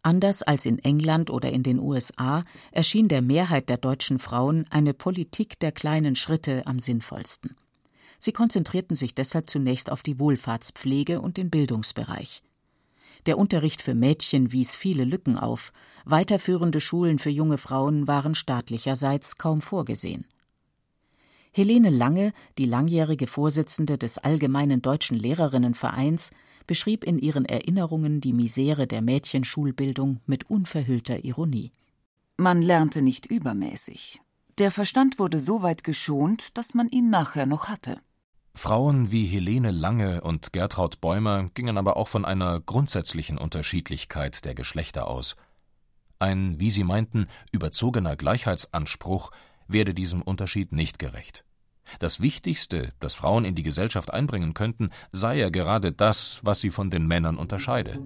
Anders 0.02 0.42
als 0.42 0.66
in 0.66 0.78
England 0.78 1.30
oder 1.30 1.50
in 1.50 1.62
den 1.62 1.78
USA 1.78 2.42
erschien 2.72 3.08
der 3.08 3.22
Mehrheit 3.22 3.68
der 3.68 3.78
deutschen 3.78 4.18
Frauen 4.18 4.66
eine 4.70 4.92
Politik 4.92 5.58
der 5.60 5.72
kleinen 5.72 6.14
Schritte 6.14 6.66
am 6.66 6.78
sinnvollsten. 6.78 7.56
Sie 8.18 8.32
konzentrierten 8.32 8.96
sich 8.96 9.14
deshalb 9.14 9.50
zunächst 9.50 9.90
auf 9.90 10.02
die 10.02 10.18
Wohlfahrtspflege 10.18 11.20
und 11.20 11.36
den 11.36 11.50
Bildungsbereich. 11.50 12.42
Der 13.26 13.38
Unterricht 13.38 13.82
für 13.82 13.94
Mädchen 13.94 14.52
wies 14.52 14.76
viele 14.76 15.04
Lücken 15.04 15.36
auf, 15.36 15.72
weiterführende 16.04 16.80
Schulen 16.80 17.18
für 17.18 17.30
junge 17.30 17.58
Frauen 17.58 18.06
waren 18.06 18.34
staatlicherseits 18.34 19.36
kaum 19.38 19.60
vorgesehen. 19.60 20.24
Helene 21.52 21.90
Lange, 21.90 22.32
die 22.58 22.66
langjährige 22.66 23.26
Vorsitzende 23.26 23.96
des 23.96 24.18
Allgemeinen 24.18 24.82
Deutschen 24.82 25.16
Lehrerinnenvereins, 25.16 26.30
beschrieb 26.66 27.02
in 27.02 27.18
ihren 27.18 27.46
Erinnerungen 27.46 28.20
die 28.20 28.32
Misere 28.34 28.86
der 28.86 29.00
Mädchenschulbildung 29.00 30.20
mit 30.26 30.50
unverhüllter 30.50 31.24
Ironie. 31.24 31.72
Man 32.36 32.60
lernte 32.60 33.00
nicht 33.00 33.26
übermäßig. 33.26 34.20
Der 34.58 34.70
Verstand 34.70 35.18
wurde 35.18 35.40
so 35.40 35.62
weit 35.62 35.82
geschont, 35.82 36.56
dass 36.56 36.74
man 36.74 36.88
ihn 36.88 37.10
nachher 37.10 37.46
noch 37.46 37.68
hatte. 37.68 38.00
Frauen 38.56 39.12
wie 39.12 39.26
Helene 39.26 39.70
Lange 39.70 40.22
und 40.22 40.54
Gertraud 40.54 41.02
Bäumer 41.02 41.50
gingen 41.52 41.76
aber 41.76 41.98
auch 41.98 42.08
von 42.08 42.24
einer 42.24 42.58
grundsätzlichen 42.58 43.36
Unterschiedlichkeit 43.36 44.46
der 44.46 44.54
Geschlechter 44.54 45.08
aus. 45.08 45.36
Ein, 46.18 46.58
wie 46.58 46.70
sie 46.70 46.82
meinten, 46.82 47.26
überzogener 47.52 48.16
Gleichheitsanspruch 48.16 49.30
werde 49.68 49.92
diesem 49.92 50.22
Unterschied 50.22 50.72
nicht 50.72 50.98
gerecht. 50.98 51.44
Das 51.98 52.22
Wichtigste, 52.22 52.92
das 52.98 53.14
Frauen 53.14 53.44
in 53.44 53.54
die 53.54 53.62
Gesellschaft 53.62 54.10
einbringen 54.10 54.54
könnten, 54.54 54.90
sei 55.12 55.36
ja 55.36 55.50
gerade 55.50 55.92
das, 55.92 56.40
was 56.42 56.60
sie 56.60 56.70
von 56.70 56.88
den 56.88 57.06
Männern 57.06 57.36
unterscheide. 57.36 58.00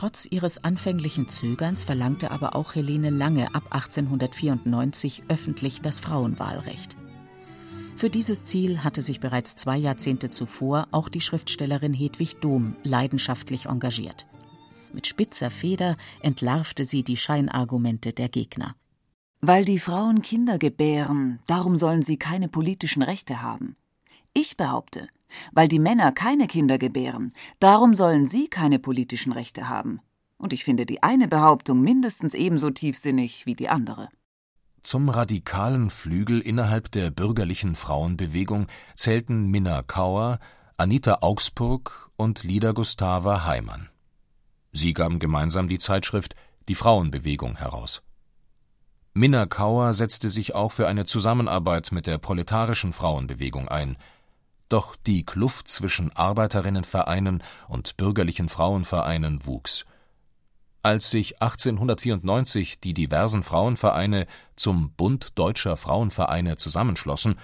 Trotz 0.00 0.26
ihres 0.30 0.64
anfänglichen 0.64 1.28
Zögerns 1.28 1.84
verlangte 1.84 2.30
aber 2.30 2.56
auch 2.56 2.74
Helene 2.74 3.10
Lange 3.10 3.54
ab 3.54 3.64
1894 3.68 5.24
öffentlich 5.28 5.82
das 5.82 6.00
Frauenwahlrecht. 6.00 6.96
Für 7.96 8.08
dieses 8.08 8.46
Ziel 8.46 8.82
hatte 8.82 9.02
sich 9.02 9.20
bereits 9.20 9.56
zwei 9.56 9.76
Jahrzehnte 9.76 10.30
zuvor 10.30 10.88
auch 10.90 11.10
die 11.10 11.20
Schriftstellerin 11.20 11.92
Hedwig 11.92 12.40
Dohm 12.40 12.76
leidenschaftlich 12.82 13.66
engagiert. 13.66 14.26
Mit 14.94 15.06
spitzer 15.06 15.50
Feder 15.50 15.98
entlarvte 16.22 16.86
sie 16.86 17.02
die 17.02 17.18
Scheinargumente 17.18 18.14
der 18.14 18.30
Gegner. 18.30 18.76
Weil 19.42 19.66
die 19.66 19.78
Frauen 19.78 20.22
Kinder 20.22 20.56
gebären, 20.56 21.40
darum 21.46 21.76
sollen 21.76 22.00
sie 22.02 22.16
keine 22.16 22.48
politischen 22.48 23.02
Rechte 23.02 23.42
haben. 23.42 23.76
Ich 24.32 24.56
behaupte, 24.56 25.08
weil 25.52 25.68
die 25.68 25.78
Männer 25.78 26.12
keine 26.12 26.46
Kinder 26.46 26.78
gebären, 26.78 27.32
darum 27.58 27.94
sollen 27.94 28.26
sie 28.26 28.48
keine 28.48 28.78
politischen 28.78 29.32
Rechte 29.32 29.68
haben. 29.68 30.00
Und 30.38 30.52
ich 30.52 30.64
finde 30.64 30.86
die 30.86 31.02
eine 31.02 31.28
Behauptung 31.28 31.80
mindestens 31.82 32.34
ebenso 32.34 32.70
tiefsinnig 32.70 33.46
wie 33.46 33.54
die 33.54 33.68
andere. 33.68 34.08
Zum 34.82 35.10
radikalen 35.10 35.90
Flügel 35.90 36.40
innerhalb 36.40 36.90
der 36.90 37.10
bürgerlichen 37.10 37.74
Frauenbewegung 37.74 38.66
zählten 38.96 39.50
Minna 39.50 39.82
Kauer, 39.82 40.38
Anita 40.78 41.18
Augsburg 41.20 42.10
und 42.16 42.42
Lida 42.42 42.72
Gustava 42.72 43.44
Heimann. 43.44 43.90
Sie 44.72 44.94
gaben 44.94 45.18
gemeinsam 45.18 45.68
die 45.68 45.78
Zeitschrift 45.78 46.34
Die 46.68 46.74
Frauenbewegung 46.74 47.56
heraus. 47.58 48.02
Minna 49.12 49.44
Kauer 49.44 49.92
setzte 49.92 50.30
sich 50.30 50.54
auch 50.54 50.72
für 50.72 50.86
eine 50.86 51.04
Zusammenarbeit 51.04 51.92
mit 51.92 52.06
der 52.06 52.16
proletarischen 52.16 52.92
Frauenbewegung 52.92 53.68
ein, 53.68 53.98
doch 54.70 54.96
die 54.96 55.24
Kluft 55.24 55.68
zwischen 55.68 56.14
Arbeiterinnenvereinen 56.16 57.42
und 57.68 57.96
bürgerlichen 57.96 58.48
Frauenvereinen 58.48 59.44
wuchs. 59.44 59.84
Als 60.82 61.10
sich 61.10 61.42
1894 61.42 62.80
die 62.80 62.94
diversen 62.94 63.42
Frauenvereine 63.42 64.26
zum 64.56 64.92
Bund 64.92 65.38
deutscher 65.38 65.76
Frauenvereine 65.76 66.56
zusammenschlossen, 66.56 67.36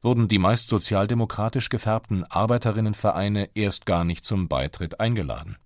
wurden 0.00 0.28
die 0.28 0.38
meist 0.38 0.68
sozialdemokratisch 0.68 1.70
gefärbten 1.70 2.24
Arbeiterinnenvereine 2.24 3.50
erst 3.54 3.86
gar 3.86 4.04
nicht 4.04 4.24
zum 4.24 4.48
Beitritt 4.48 5.00
eingeladen. 5.00 5.56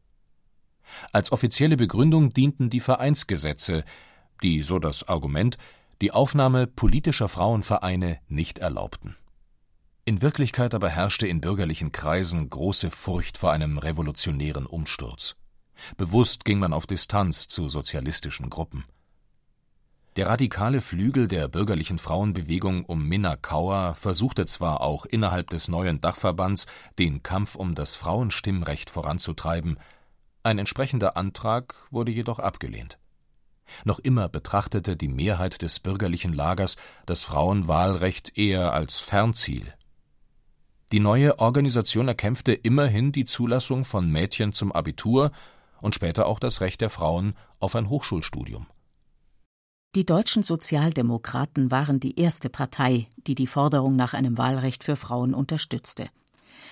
Als 1.13 1.33
offizielle 1.33 1.77
Begründung 1.77 2.33
dienten 2.33 2.71
die 2.71 2.81
Vereinsgesetze, 2.81 3.85
die, 4.43 4.63
so 4.63 4.79
das 4.79 5.07
Argument, 5.07 5.59
die 6.01 6.13
Aufnahme 6.13 6.67
politischer 6.67 7.29
Frauenvereine 7.29 8.21
nicht 8.29 8.61
erlaubten 8.61 9.17
in 10.09 10.23
Wirklichkeit 10.23 10.73
aber 10.73 10.88
herrschte 10.88 11.27
in 11.27 11.43
bürgerlichen 11.43 11.93
Kreisen 11.93 12.49
große 12.49 12.91
Furcht 12.91 13.37
vor 13.37 13.53
einem 13.53 13.77
revolutionären 13.77 14.65
Umsturz. 14.65 15.37
Bewusst 15.99 16.47
ging 16.47 16.59
man 16.59 16.73
auf 16.73 16.87
Distanz 16.87 17.47
zu 17.47 17.69
sozialistischen 17.69 18.49
Gruppen. 18.49 18.87
Der 20.17 20.29
radikale 20.29 20.81
Flügel 20.81 21.29
der 21.29 21.47
bürgerlichen 21.49 21.99
Frauenbewegung 21.99 22.87
um 22.87 23.07
Minna 23.07 23.37
Kauer 23.37 23.95
versuchte 23.95 24.47
zwar 24.47 24.81
auch 24.81 25.05
innerhalb 25.05 25.50
des 25.50 25.69
neuen 25.69 26.00
Dachverbands 26.00 26.65
den 26.99 27.23
Kampf 27.23 27.55
um 27.55 27.75
das 27.75 27.95
Frauenstimmrecht 27.95 28.88
voranzutreiben, 28.88 29.79
ein 30.43 30.59
entsprechender 30.59 31.19
Antrag 31.19 31.75
wurde 31.91 32.12
jedoch 32.12 32.38
abgelehnt. 32.38 32.99
Noch 33.85 33.99
immer 33.99 34.31
betrachtete 34.31 34.97
die 34.97 35.09
Mehrheit 35.09 35.61
des 35.61 35.81
bürgerlichen 35.81 36.33
Lagers 36.33 36.77
das 37.05 37.23
Frauenwahlrecht 37.25 38.38
eher 38.38 38.73
als 38.73 38.97
Fernziel 38.97 39.75
die 40.92 41.00
neue 41.00 41.38
Organisation 41.38 42.09
erkämpfte 42.09 42.52
immerhin 42.54 43.12
die 43.12 43.26
Zulassung 43.26 43.85
von 43.85 44.11
Mädchen 44.11 44.52
zum 44.52 44.73
Abitur 44.73 45.33
und 45.80 45.95
später 45.95 46.26
auch 46.26 46.40
das 46.40 46.61
Recht 46.61 46.80
der 46.80 46.90
Frauen 46.90 47.35
auf 47.59 47.76
ein 47.76 47.90
Hochschulstudium 47.90 48.66
Die 49.95 50.07
deutschen 50.07 50.42
Sozialdemokraten 50.42 51.71
waren 51.71 52.00
die 52.00 52.18
erste 52.18 52.49
Partei, 52.49 53.09
die 53.26 53.35
die 53.35 53.47
Forderung 53.47 53.97
nach 53.97 54.14
einem 54.14 54.38
Wahlrecht 54.38 54.83
für 54.83 54.97
Frauen 54.97 55.35
unterstützte. 55.35 56.09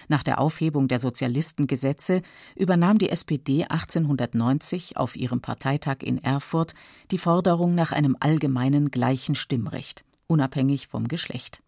Nach 0.08 0.22
der 0.22 0.40
Aufhebung 0.40 0.88
der 0.88 1.00
Sozialistengesetze 1.00 2.22
übernahm 2.54 2.98
die 2.98 3.10
SPD 3.10 3.64
1890 3.64 4.96
auf 4.96 5.16
ihrem 5.16 5.40
Parteitag 5.40 5.98
in 6.02 6.22
Erfurt 6.22 6.74
die 7.10 7.18
Forderung 7.18 7.74
nach 7.74 7.92
einem 7.92 8.16
allgemeinen 8.20 8.90
gleichen 8.90 9.34
Stimmrecht, 9.34 10.04
unabhängig 10.26 10.86
vom 10.86 11.08
Geschlecht. 11.08 11.60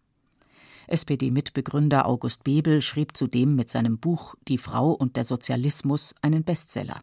SPD-Mitbegründer 0.91 2.05
August 2.05 2.43
Bebel 2.43 2.81
schrieb 2.81 3.15
zudem 3.15 3.55
mit 3.55 3.69
seinem 3.69 3.99
Buch 3.99 4.35
Die 4.47 4.57
Frau 4.57 4.91
und 4.91 5.15
der 5.15 5.23
Sozialismus 5.23 6.13
einen 6.21 6.43
Bestseller. 6.43 7.01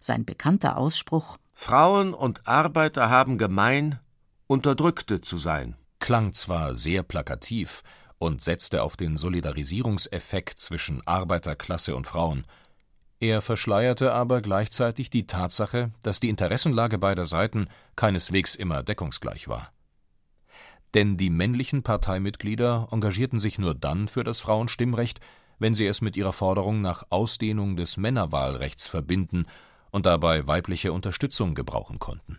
Sein 0.00 0.24
bekannter 0.24 0.76
Ausspruch 0.76 1.38
Frauen 1.52 2.14
und 2.14 2.46
Arbeiter 2.46 3.10
haben 3.10 3.38
gemein, 3.38 3.98
Unterdrückte 4.46 5.20
zu 5.20 5.36
sein, 5.36 5.76
klang 5.98 6.32
zwar 6.34 6.74
sehr 6.74 7.02
plakativ 7.02 7.82
und 8.18 8.42
setzte 8.42 8.82
auf 8.82 8.96
den 8.96 9.16
Solidarisierungseffekt 9.16 10.60
zwischen 10.60 11.06
Arbeiterklasse 11.06 11.96
und 11.96 12.06
Frauen, 12.06 12.46
er 13.18 13.40
verschleierte 13.40 14.12
aber 14.12 14.42
gleichzeitig 14.42 15.08
die 15.08 15.26
Tatsache, 15.26 15.90
dass 16.02 16.20
die 16.20 16.28
Interessenlage 16.28 16.98
beider 16.98 17.24
Seiten 17.24 17.68
keineswegs 17.96 18.54
immer 18.54 18.82
deckungsgleich 18.82 19.48
war. 19.48 19.72
Denn 20.94 21.16
die 21.16 21.30
männlichen 21.30 21.82
Parteimitglieder 21.82 22.88
engagierten 22.90 23.40
sich 23.40 23.58
nur 23.58 23.74
dann 23.74 24.08
für 24.08 24.24
das 24.24 24.40
Frauenstimmrecht, 24.40 25.20
wenn 25.58 25.74
sie 25.74 25.86
es 25.86 26.00
mit 26.00 26.16
ihrer 26.16 26.32
Forderung 26.32 26.80
nach 26.80 27.04
Ausdehnung 27.10 27.76
des 27.76 27.96
Männerwahlrechts 27.96 28.86
verbinden 28.86 29.46
und 29.90 30.06
dabei 30.06 30.46
weibliche 30.46 30.92
Unterstützung 30.92 31.54
gebrauchen 31.54 31.98
konnten. 31.98 32.38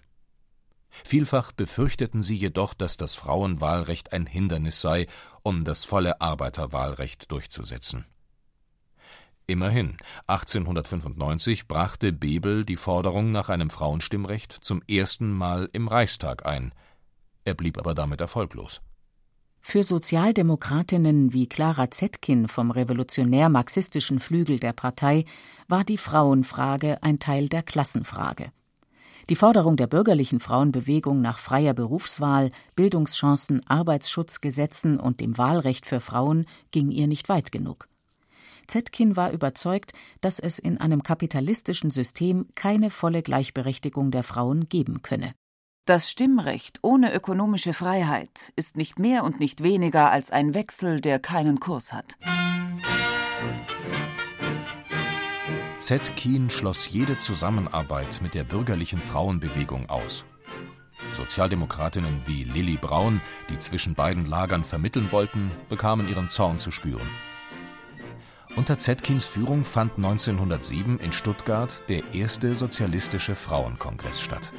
Vielfach 0.89 1.51
befürchteten 1.51 2.23
sie 2.23 2.35
jedoch, 2.35 2.73
dass 2.73 2.97
das 2.97 3.13
Frauenwahlrecht 3.15 4.13
ein 4.13 4.25
Hindernis 4.25 4.81
sei, 4.81 5.07
um 5.43 5.63
das 5.63 5.85
volle 5.85 6.21
Arbeiterwahlrecht 6.21 7.31
durchzusetzen. 7.31 8.05
Immerhin, 9.49 9.95
1895 10.27 11.67
brachte 11.67 12.11
Bebel 12.11 12.65
die 12.65 12.75
Forderung 12.75 13.31
nach 13.31 13.47
einem 13.47 13.69
Frauenstimmrecht 13.69 14.51
zum 14.51 14.81
ersten 14.89 15.31
Mal 15.31 15.69
im 15.71 15.87
Reichstag 15.87 16.45
ein. 16.45 16.73
Er 17.47 17.53
blieb 17.53 17.77
aber 17.77 17.93
damit 17.93 18.19
erfolglos. 18.19 18.81
Für 19.61 19.81
Sozialdemokratinnen 19.81 21.31
wie 21.31 21.47
Clara 21.47 21.89
Zetkin 21.89 22.49
vom 22.49 22.71
revolutionär-marxistischen 22.71 24.19
Flügel 24.19 24.59
der 24.59 24.73
Partei 24.73 25.23
war 25.69 25.85
die 25.85 25.97
Frauenfrage 25.97 27.01
ein 27.03 27.19
Teil 27.19 27.47
der 27.47 27.63
Klassenfrage. 27.63 28.51
Die 29.29 29.37
Forderung 29.37 29.77
der 29.77 29.87
bürgerlichen 29.87 30.41
Frauenbewegung 30.41 31.21
nach 31.21 31.39
freier 31.39 31.73
Berufswahl, 31.73 32.51
Bildungschancen, 32.75 33.65
Arbeitsschutzgesetzen 33.65 34.99
und 34.99 35.21
dem 35.21 35.37
Wahlrecht 35.37 35.85
für 35.85 36.01
Frauen 36.01 36.47
ging 36.71 36.91
ihr 36.91 37.07
nicht 37.07 37.29
weit 37.29 37.53
genug. 37.53 37.87
Zetkin 38.67 39.15
war 39.15 39.31
überzeugt, 39.31 39.93
dass 40.19 40.39
es 40.39 40.59
in 40.59 40.81
einem 40.81 41.01
kapitalistischen 41.01 41.91
System 41.91 42.47
keine 42.55 42.89
volle 42.89 43.21
Gleichberechtigung 43.21 44.11
der 44.11 44.23
Frauen 44.23 44.67
geben 44.67 45.01
könne. 45.01 45.33
Das 45.87 46.11
Stimmrecht 46.11 46.79
ohne 46.81 47.13
ökonomische 47.13 47.73
Freiheit 47.73 48.51
ist 48.57 48.75
nicht 48.75 48.99
mehr 48.99 49.23
und 49.23 49.39
nicht 49.39 49.63
weniger 49.63 50.11
als 50.11 50.31
ein 50.31 50.53
Wechsel, 50.53 50.99
der 50.99 51.17
keinen 51.17 51.61
Kurs 51.61 51.93
hat. 51.93 52.17
Zetkin 55.77 56.49
schloss 56.49 56.89
jede 56.89 57.19
Zusammenarbeit 57.19 58.19
mit 58.21 58.33
der 58.33 58.43
bürgerlichen 58.43 58.99
Frauenbewegung 58.99 59.89
aus. 59.89 60.25
Sozialdemokratinnen 61.13 62.19
wie 62.25 62.43
Lilly 62.43 62.75
Braun, 62.75 63.21
die 63.49 63.57
zwischen 63.57 63.95
beiden 63.95 64.25
Lagern 64.25 64.65
vermitteln 64.65 65.13
wollten, 65.13 65.53
bekamen 65.69 66.09
ihren 66.09 66.27
Zorn 66.27 66.59
zu 66.59 66.69
spüren. 66.69 67.09
Unter 68.57 68.77
Zetkins 68.77 69.25
Führung 69.25 69.63
fand 69.63 69.95
1907 69.95 70.99
in 70.99 71.13
Stuttgart 71.13 71.87
der 71.87 72.13
erste 72.13 72.57
sozialistische 72.57 73.35
Frauenkongress 73.35 74.19
statt. 74.19 74.51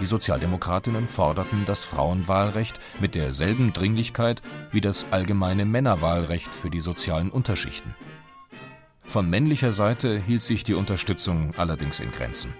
Die 0.00 0.06
Sozialdemokratinnen 0.06 1.06
forderten 1.06 1.64
das 1.66 1.84
Frauenwahlrecht 1.84 2.80
mit 3.00 3.14
derselben 3.14 3.74
Dringlichkeit 3.74 4.40
wie 4.72 4.80
das 4.80 5.06
allgemeine 5.10 5.66
Männerwahlrecht 5.66 6.54
für 6.54 6.70
die 6.70 6.80
sozialen 6.80 7.30
Unterschichten. 7.30 7.94
Von 9.04 9.28
männlicher 9.28 9.72
Seite 9.72 10.22
hielt 10.24 10.42
sich 10.42 10.64
die 10.64 10.74
Unterstützung 10.74 11.52
allerdings 11.56 12.00
in 12.00 12.12
Grenzen. 12.12 12.54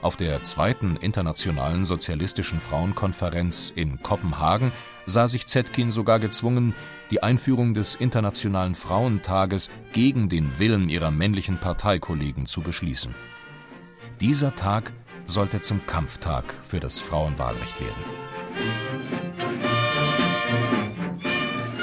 Auf 0.00 0.16
der 0.16 0.42
zweiten 0.42 0.96
Internationalen 0.96 1.84
Sozialistischen 1.84 2.58
Frauenkonferenz 2.58 3.70
in 3.76 4.02
Kopenhagen 4.02 4.72
sah 5.04 5.28
sich 5.28 5.46
Zetkin 5.46 5.90
sogar 5.90 6.20
gezwungen, 6.20 6.74
die 7.10 7.22
Einführung 7.22 7.74
des 7.74 7.96
Internationalen 7.96 8.74
Frauentages 8.74 9.68
gegen 9.92 10.30
den 10.30 10.58
Willen 10.58 10.88
ihrer 10.88 11.10
männlichen 11.10 11.58
Parteikollegen 11.58 12.46
zu 12.46 12.62
beschließen. 12.62 13.14
Dieser 14.20 14.54
Tag 14.54 14.92
sollte 15.30 15.60
zum 15.60 15.86
Kampftag 15.86 16.54
für 16.62 16.80
das 16.80 17.00
Frauenwahlrecht 17.00 17.80
werden. 17.80 18.04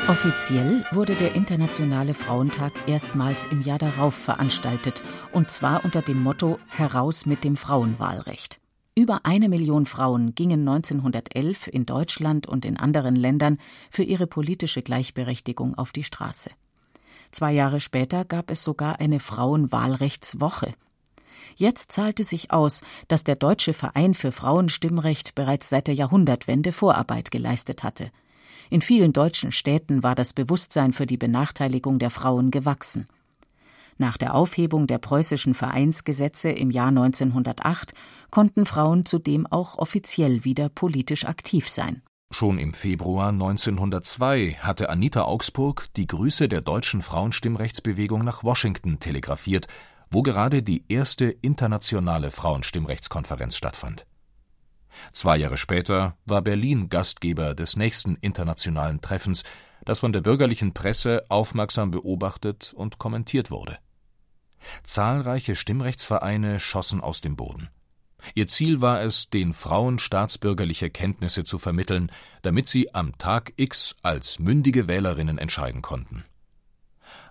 Offiziell 0.07 0.85
wurde 0.91 1.15
der 1.15 1.35
Internationale 1.35 2.13
Frauentag 2.13 2.71
erstmals 2.87 3.45
im 3.45 3.61
Jahr 3.61 3.77
darauf 3.77 4.15
veranstaltet, 4.15 5.03
und 5.33 5.49
zwar 5.51 5.83
unter 5.83 6.01
dem 6.01 6.23
Motto 6.23 6.59
Heraus 6.67 7.25
mit 7.25 7.43
dem 7.43 7.57
Frauenwahlrecht. 7.57 8.59
Über 8.95 9.25
eine 9.25 9.49
Million 9.49 9.85
Frauen 9.85 10.33
gingen 10.33 10.61
1911 10.67 11.67
in 11.67 11.85
Deutschland 11.85 12.47
und 12.47 12.65
in 12.65 12.77
anderen 12.77 13.15
Ländern 13.15 13.59
für 13.91 14.03
ihre 14.03 14.27
politische 14.27 14.81
Gleichberechtigung 14.81 15.77
auf 15.77 15.91
die 15.91 16.03
Straße. 16.03 16.51
Zwei 17.31 17.51
Jahre 17.51 17.79
später 17.79 18.25
gab 18.25 18.49
es 18.49 18.63
sogar 18.63 18.99
eine 18.99 19.19
Frauenwahlrechtswoche. 19.19 20.73
Jetzt 21.59 21.91
zahlte 21.91 22.23
sich 22.23 22.51
aus, 22.51 22.83
dass 23.07 23.23
der 23.23 23.35
Deutsche 23.35 23.73
Verein 23.73 24.13
für 24.13 24.31
Frauenstimmrecht 24.31 25.33
bereits 25.33 25.69
seit 25.69 25.87
der 25.87 25.95
Jahrhundertwende 25.95 26.71
Vorarbeit 26.71 27.31
geleistet 27.31 27.83
hatte. 27.83 28.11
In 28.69 28.81
vielen 28.81 29.11
deutschen 29.11 29.51
Städten 29.51 30.03
war 30.03 30.13
das 30.13 30.33
Bewusstsein 30.33 30.93
für 30.93 31.07
die 31.07 31.17
Benachteiligung 31.17 31.97
der 31.97 32.11
Frauen 32.11 32.51
gewachsen. 32.51 33.07
Nach 33.97 34.17
der 34.17 34.35
Aufhebung 34.35 34.85
der 34.85 34.99
preußischen 34.99 35.55
Vereinsgesetze 35.55 36.51
im 36.51 36.69
Jahr 36.69 36.89
1908 36.89 37.95
konnten 38.29 38.67
Frauen 38.67 39.05
zudem 39.05 39.47
auch 39.47 39.79
offiziell 39.79 40.43
wieder 40.43 40.69
politisch 40.69 41.25
aktiv 41.25 41.67
sein. 41.69 42.03
Schon 42.29 42.59
im 42.59 42.75
Februar 42.75 43.29
1902 43.29 44.57
hatte 44.59 44.89
Anita 44.89 45.23
Augsburg 45.23 45.87
die 45.95 46.05
Grüße 46.05 46.49
der 46.49 46.61
deutschen 46.61 47.01
Frauenstimmrechtsbewegung 47.01 48.23
nach 48.23 48.43
Washington 48.43 48.99
telegrafiert 48.99 49.67
wo 50.09 50.21
gerade 50.21 50.63
die 50.63 50.85
erste 50.87 51.25
internationale 51.25 52.31
Frauenstimmrechtskonferenz 52.31 53.55
stattfand. 53.55 54.05
Zwei 55.11 55.37
Jahre 55.37 55.57
später 55.57 56.17
war 56.25 56.41
Berlin 56.41 56.89
Gastgeber 56.89 57.53
des 57.53 57.75
nächsten 57.75 58.15
internationalen 58.15 59.01
Treffens, 59.01 59.43
das 59.85 59.99
von 59.99 60.11
der 60.11 60.21
bürgerlichen 60.21 60.73
Presse 60.73 61.23
aufmerksam 61.29 61.91
beobachtet 61.91 62.73
und 62.75 62.97
kommentiert 62.97 63.51
wurde. 63.51 63.77
Zahlreiche 64.83 65.55
Stimmrechtsvereine 65.55 66.59
schossen 66.59 67.01
aus 67.01 67.21
dem 67.21 67.35
Boden. 67.35 67.69
Ihr 68.33 68.47
Ziel 68.47 68.81
war 68.81 69.01
es, 69.01 69.29
den 69.29 69.53
Frauen 69.53 69.99
staatsbürgerliche 69.99 70.89
Kenntnisse 70.89 71.43
zu 71.43 71.59
vermitteln, 71.59 72.11
damit 72.41 72.67
sie 72.67 72.93
am 72.93 73.17
Tag 73.17 73.53
X 73.57 73.95
als 74.01 74.39
mündige 74.39 74.87
Wählerinnen 74.87 75.37
entscheiden 75.37 75.81
konnten. 75.81 76.25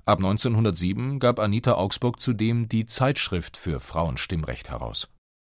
Ab 0.09 0.21
1907 0.21 1.19
gab 1.19 1.41
Anita 1.41 1.73
Augsburg 1.75 2.21
zudem 2.21 2.69
die 2.69 2.87
Zeitschrift 2.87 3.57
für 3.57 3.81
Frauenstimmrecht 3.81 4.71
heraus. 4.71 5.09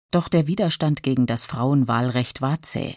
Doch 0.09 0.29
der 0.29 0.47
Widerstand 0.47 1.03
gegen 1.03 1.27
das 1.27 1.45
Frauenwahlrecht 1.45 2.41
war 2.41 2.59
zäh. 2.63 2.95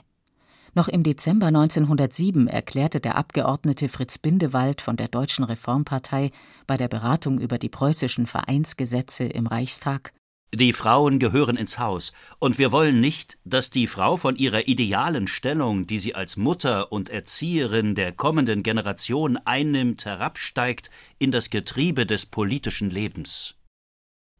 Noch 0.73 0.89
im 0.89 1.03
Dezember 1.03 1.49
1907 1.49 2.49
erklärte 2.49 2.99
der 2.99 3.17
Abgeordnete 3.17 3.91
Fritz 3.91 4.17
Bindewald 4.17 4.81
von 4.81 4.97
der 4.97 5.09
Deutschen 5.09 5.45
Reformpartei 5.45 6.31
bei 6.67 6.79
der 6.79 6.89
Beratung 6.89 7.39
über 7.39 7.59
die 7.59 7.69
preußischen 7.69 8.27
Vereinsgesetze 8.27 9.25
im 9.25 9.47
Reichstag 9.47 10.15
die 10.53 10.73
Frauen 10.73 11.19
gehören 11.19 11.57
ins 11.57 11.79
Haus, 11.79 12.13
und 12.41 12.59
wir 12.59 12.73
wollen 12.73 13.01
nicht, 13.01 13.39
dass 13.45 13.71
die 13.71 13.87
Frau 13.87 14.17
von 14.17 14.35
ihrer 14.35 14.67
idealen 14.67 15.29
Stellung, 15.29 15.87
die 15.87 15.99
sie 15.99 16.15
als 16.15 16.37
Mutter 16.37 16.91
und 16.91 17.09
Erzieherin 17.09 17.95
der 17.95 18.13
kommenden 18.13 18.63
Generation 18.63 19.37
einnimmt, 19.37 20.05
herabsteigt 20.05 20.91
in 21.19 21.31
das 21.31 21.51
Getriebe 21.51 22.05
des 22.05 22.27
politischen 22.27 22.91
Lebens. 22.91 23.55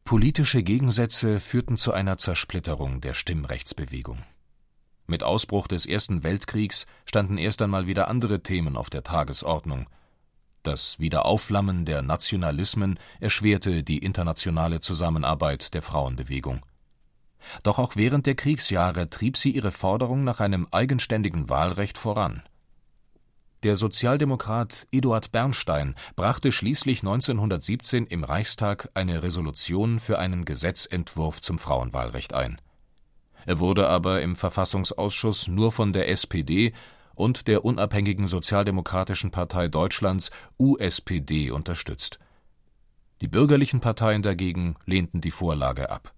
Politische 0.03 0.63
Gegensätze 0.63 1.39
führten 1.39 1.77
zu 1.77 1.93
einer 1.93 2.17
Zersplitterung 2.17 2.99
der 2.99 3.13
Stimmrechtsbewegung. 3.13 4.17
Mit 5.07 5.23
Ausbruch 5.23 5.67
des 5.67 5.85
Ersten 5.85 6.23
Weltkriegs 6.23 6.87
standen 7.05 7.37
erst 7.37 7.61
einmal 7.61 7.87
wieder 7.87 8.09
andere 8.09 8.43
Themen 8.43 8.75
auf 8.75 8.89
der 8.89 9.03
Tagesordnung– 9.03 9.87
das 10.63 10.99
Wiederaufflammen 10.99 11.85
der 11.85 12.01
Nationalismen 12.01 12.99
erschwerte 13.19 13.83
die 13.83 13.99
internationale 13.99 14.79
Zusammenarbeit 14.79 15.73
der 15.73 15.81
Frauenbewegung. 15.81 16.61
Doch 17.63 17.79
auch 17.79 17.95
während 17.95 18.25
der 18.25 18.35
Kriegsjahre 18.35 19.09
trieb 19.09 19.37
sie 19.37 19.51
ihre 19.51 19.71
Forderung 19.71 20.23
nach 20.23 20.39
einem 20.39 20.67
eigenständigen 20.71 21.49
Wahlrecht 21.49 21.97
voran. 21.97 22.43
Der 23.63 23.75
Sozialdemokrat 23.75 24.87
Eduard 24.91 25.31
Bernstein 25.31 25.93
brachte 26.15 26.51
schließlich 26.51 27.01
1917 27.01 28.07
im 28.07 28.23
Reichstag 28.23 28.89
eine 28.95 29.21
Resolution 29.21 29.99
für 29.99 30.17
einen 30.17 30.45
Gesetzentwurf 30.45 31.41
zum 31.41 31.59
Frauenwahlrecht 31.59 32.33
ein. 32.33 32.59
Er 33.45 33.59
wurde 33.59 33.87
aber 33.87 34.21
im 34.21 34.35
Verfassungsausschuss 34.35 35.47
nur 35.47 35.71
von 35.71 35.93
der 35.93 36.09
SPD 36.09 36.73
und 37.21 37.47
der 37.47 37.63
unabhängigen 37.63 38.27
Sozialdemokratischen 38.27 39.31
Partei 39.31 39.67
Deutschlands 39.67 40.31
USPD 40.57 41.51
unterstützt. 41.51 42.19
Die 43.21 43.27
bürgerlichen 43.27 43.79
Parteien 43.79 44.23
dagegen 44.23 44.75
lehnten 44.85 45.21
die 45.21 45.31
Vorlage 45.31 45.91
ab. 45.91 46.13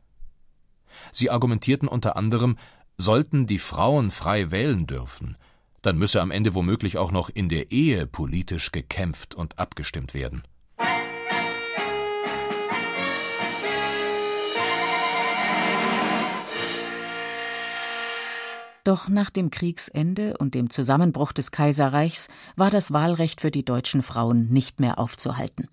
Sie 1.11 1.29
argumentierten 1.29 1.89
unter 1.89 2.15
anderem, 2.15 2.57
sollten 2.97 3.45
die 3.47 3.59
Frauen 3.59 4.11
frei 4.11 4.51
wählen 4.51 4.87
dürfen, 4.87 5.37
dann 5.81 5.97
müsse 5.97 6.21
am 6.21 6.31
Ende 6.31 6.55
womöglich 6.55 6.97
auch 6.97 7.11
noch 7.11 7.29
in 7.29 7.49
der 7.49 7.71
Ehe 7.71 8.07
politisch 8.07 8.71
gekämpft 8.71 9.35
und 9.35 9.59
abgestimmt 9.59 10.13
werden. 10.13 10.43
Doch 18.83 19.07
nach 19.07 19.29
dem 19.29 19.49
Kriegsende 19.49 20.35
und 20.37 20.55
dem 20.55 20.69
Zusammenbruch 20.69 21.31
des 21.31 21.51
Kaiserreichs 21.51 22.27
war 22.57 22.69
das 22.69 22.91
Wahlrecht 22.91 23.39
für 23.39 23.51
die 23.51 23.63
deutschen 23.63 24.03
Frauen 24.03 24.49
nicht 24.49 24.81
mehr 24.81 24.99
aufzuhalten. 24.99 25.69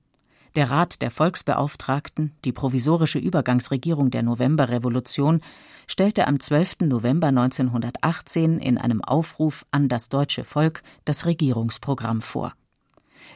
Der 0.56 0.70
Rat 0.70 1.02
der 1.02 1.10
Volksbeauftragten, 1.10 2.32
die 2.44 2.52
provisorische 2.52 3.18
Übergangsregierung 3.18 4.10
der 4.10 4.22
Novemberrevolution, 4.22 5.40
stellte 5.86 6.26
am 6.26 6.38
12. 6.38 6.80
November 6.82 7.28
1918 7.28 8.58
in 8.58 8.78
einem 8.78 9.02
Aufruf 9.02 9.64
an 9.70 9.88
das 9.88 10.08
deutsche 10.08 10.44
Volk 10.44 10.82
das 11.04 11.26
Regierungsprogramm 11.26 12.20
vor. 12.20 12.52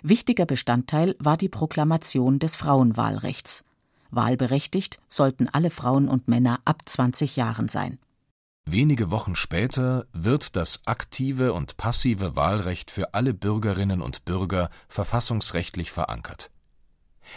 Wichtiger 0.03 0.47
Bestandteil 0.47 1.15
war 1.19 1.37
die 1.37 1.49
Proklamation 1.49 2.39
des 2.39 2.57
Frauenwahlrechts. 2.57 3.65
Wahlberechtigt 4.11 4.99
sollten 5.09 5.49
alle 5.49 5.71
Frauen 5.71 6.09
und 6.09 6.29
Männer 6.29 6.61
ab 6.65 6.83
20 6.85 7.37
Jahren 7.37 7.69
sein. 7.69 7.99
Wenige 8.67 9.11
Wochen 9.11 9.37
später 9.37 10.07
wird 10.13 10.57
das 10.57 10.81
aktive 10.87 11.53
und 11.53 11.77
passive 11.77 12.35
Wahlrecht 12.35 12.91
für 12.91 13.13
alle 13.13 13.35
Bürgerinnen 13.35 14.01
und 14.01 14.25
Bürger 14.25 14.71
verfassungsrechtlich 14.89 15.93
verankert. 15.93 16.51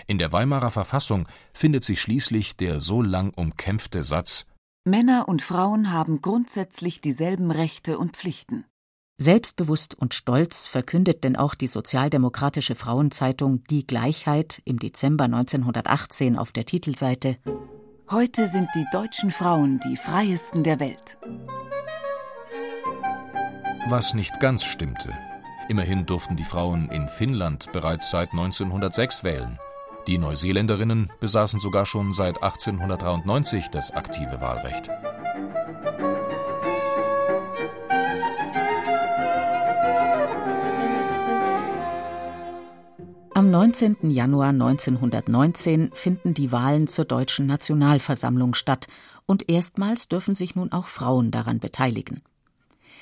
In 0.08 0.18
der 0.18 0.32
Weimarer 0.32 0.72
Verfassung 0.72 1.28
findet 1.54 1.84
sich 1.84 2.02
schließlich 2.02 2.56
der 2.56 2.80
so 2.80 3.02
lang 3.02 3.34
umkämpfte 3.36 4.04
Satz 4.04 4.46
Männer 4.86 5.28
und 5.28 5.42
Frauen 5.42 5.92
haben 5.92 6.22
grundsätzlich 6.22 7.02
dieselben 7.02 7.52
Rechte 7.52 7.98
und 7.98 8.16
Pflichten. 8.16 8.66
Selbstbewusst 9.20 9.96
und 9.96 10.14
stolz 10.14 10.68
verkündet 10.68 11.24
denn 11.24 11.36
auch 11.36 11.56
die 11.56 11.68
sozialdemokratische 11.68 12.76
Frauenzeitung 12.76 13.64
Die 13.66 13.86
Gleichheit 13.86 14.62
im 14.64 14.80
Dezember 14.80 15.26
1918 15.26 16.38
auf 16.38 16.52
der 16.54 16.66
Titelseite 16.66 17.38
Heute 18.10 18.48
sind 18.48 18.70
die 18.74 18.86
deutschen 18.90 19.32
Frauen 19.32 19.82
die 19.82 19.98
freiesten 19.98 20.64
der 20.64 20.80
Welt. 20.80 21.18
Was 23.90 24.14
nicht 24.14 24.40
ganz 24.40 24.64
stimmte. 24.64 25.12
Immerhin 25.68 26.06
durften 26.06 26.38
die 26.38 26.46
Frauen 26.46 26.90
in 26.90 27.10
Finnland 27.10 27.70
bereits 27.74 28.10
seit 28.10 28.32
1906 28.32 29.26
wählen. 29.26 29.60
Die 30.08 30.18
Neuseeländerinnen 30.18 31.12
besaßen 31.20 31.60
sogar 31.60 31.86
schon 31.86 32.14
seit 32.14 32.42
1893 32.42 33.68
das 33.72 33.92
aktive 33.92 34.40
Wahlrecht. 34.40 34.90
19. 43.58 44.12
Januar 44.12 44.50
1919 44.50 45.90
finden 45.92 46.36
die 46.36 46.52
Wahlen 46.52 46.86
zur 46.86 47.06
Deutschen 47.06 47.48
Nationalversammlung 47.48 48.54
statt 48.54 48.86
und 49.26 49.50
erstmals 49.50 50.08
dürfen 50.08 50.36
sich 50.36 50.56
nun 50.56 50.72
auch 50.72 50.86
Frauen 50.86 51.32
daran 51.32 51.58
beteiligen. 51.58 52.22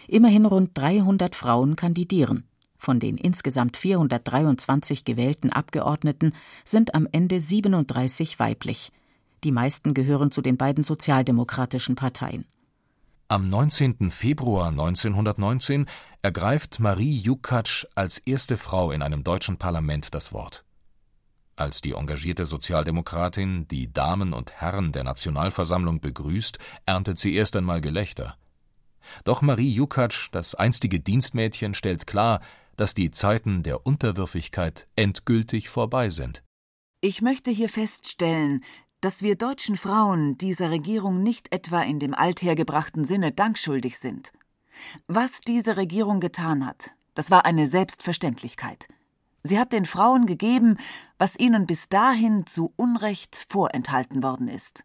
Immerhin 0.08 0.46
rund 0.46 0.70
300 0.78 1.36
Frauen 1.36 1.76
kandidieren. 1.76 2.46
Von 2.78 3.02
den 3.02 3.18
insgesamt 3.18 3.76
423 3.76 5.04
gewählten 5.04 5.50
Abgeordneten 5.50 6.32
sind 6.64 6.96
am 6.96 7.06
Ende 7.12 7.42
37 7.42 8.40
weiblich. 8.40 8.94
Die 9.44 9.52
meisten 9.52 9.94
gehören 9.94 10.32
zu 10.32 10.42
den 10.42 10.56
beiden 10.56 10.86
sozialdemokratischen 10.86 11.96
Parteien. 11.96 12.46
Am 13.28 13.50
19. 13.50 14.12
Februar 14.12 14.68
1919 14.68 15.88
ergreift 16.22 16.80
Marie 16.80 17.18
Jukkatsch 17.18 17.88
als 17.96 18.20
erste 18.20 18.56
Frau 18.56 18.92
in 18.92 19.02
einem 19.02 19.24
deutschen 19.24 19.58
Parlament 19.58 20.14
das 20.14 20.32
Wort. 20.32 20.64
Als 21.56 21.82
die 21.82 21.94
engagierte 21.94 22.46
Sozialdemokratin 22.46 23.68
die 23.68 23.92
Damen 23.92 24.32
und 24.32 24.52
Herren 24.52 24.92
der 24.92 25.04
Nationalversammlung 25.04 26.02
begrüßt, 26.02 26.60
erntet 26.86 27.18
sie 27.18 27.34
erst 27.34 27.56
einmal 27.56 27.82
Gelächter. 27.82 28.38
Doch 29.24 29.42
Marie 29.42 29.72
Jukkatsch, 29.72 30.30
das 30.32 30.54
einstige 30.54 31.00
Dienstmädchen, 31.00 31.74
stellt 31.74 32.06
klar, 32.06 32.42
dass 32.76 32.94
die 32.94 33.10
Zeiten 33.10 33.64
der 33.64 33.88
Unterwürfigkeit 33.88 34.88
endgültig 34.96 35.70
vorbei 35.70 36.12
sind. 36.12 36.44
Ich 37.02 37.24
möchte 37.24 37.50
hier 37.50 37.70
feststellen, 37.70 38.64
dass 39.06 39.22
wir 39.22 39.36
deutschen 39.36 39.78
Frauen 39.78 40.36
dieser 40.36 40.72
Regierung 40.72 41.22
nicht 41.22 41.54
etwa 41.54 41.84
in 41.84 42.00
dem 42.00 42.16
althergebrachten 42.16 43.06
Sinne 43.06 43.32
dankschuldig 43.32 44.00
sind. 44.00 44.34
Was 45.06 45.42
diese 45.42 45.78
Regierung 45.78 46.20
getan 46.20 46.66
hat, 46.66 46.96
das 47.14 47.30
war 47.30 47.46
eine 47.46 47.68
Selbstverständlichkeit. 47.68 48.88
Sie 49.44 49.60
hat 49.60 49.74
den 49.74 49.86
Frauen 49.86 50.26
gegeben, 50.26 50.78
was 51.20 51.38
ihnen 51.38 51.68
bis 51.68 51.88
dahin 51.88 52.48
zu 52.48 52.74
Unrecht 52.78 53.46
vorenthalten 53.48 54.24
worden 54.24 54.48
ist. 54.48 54.84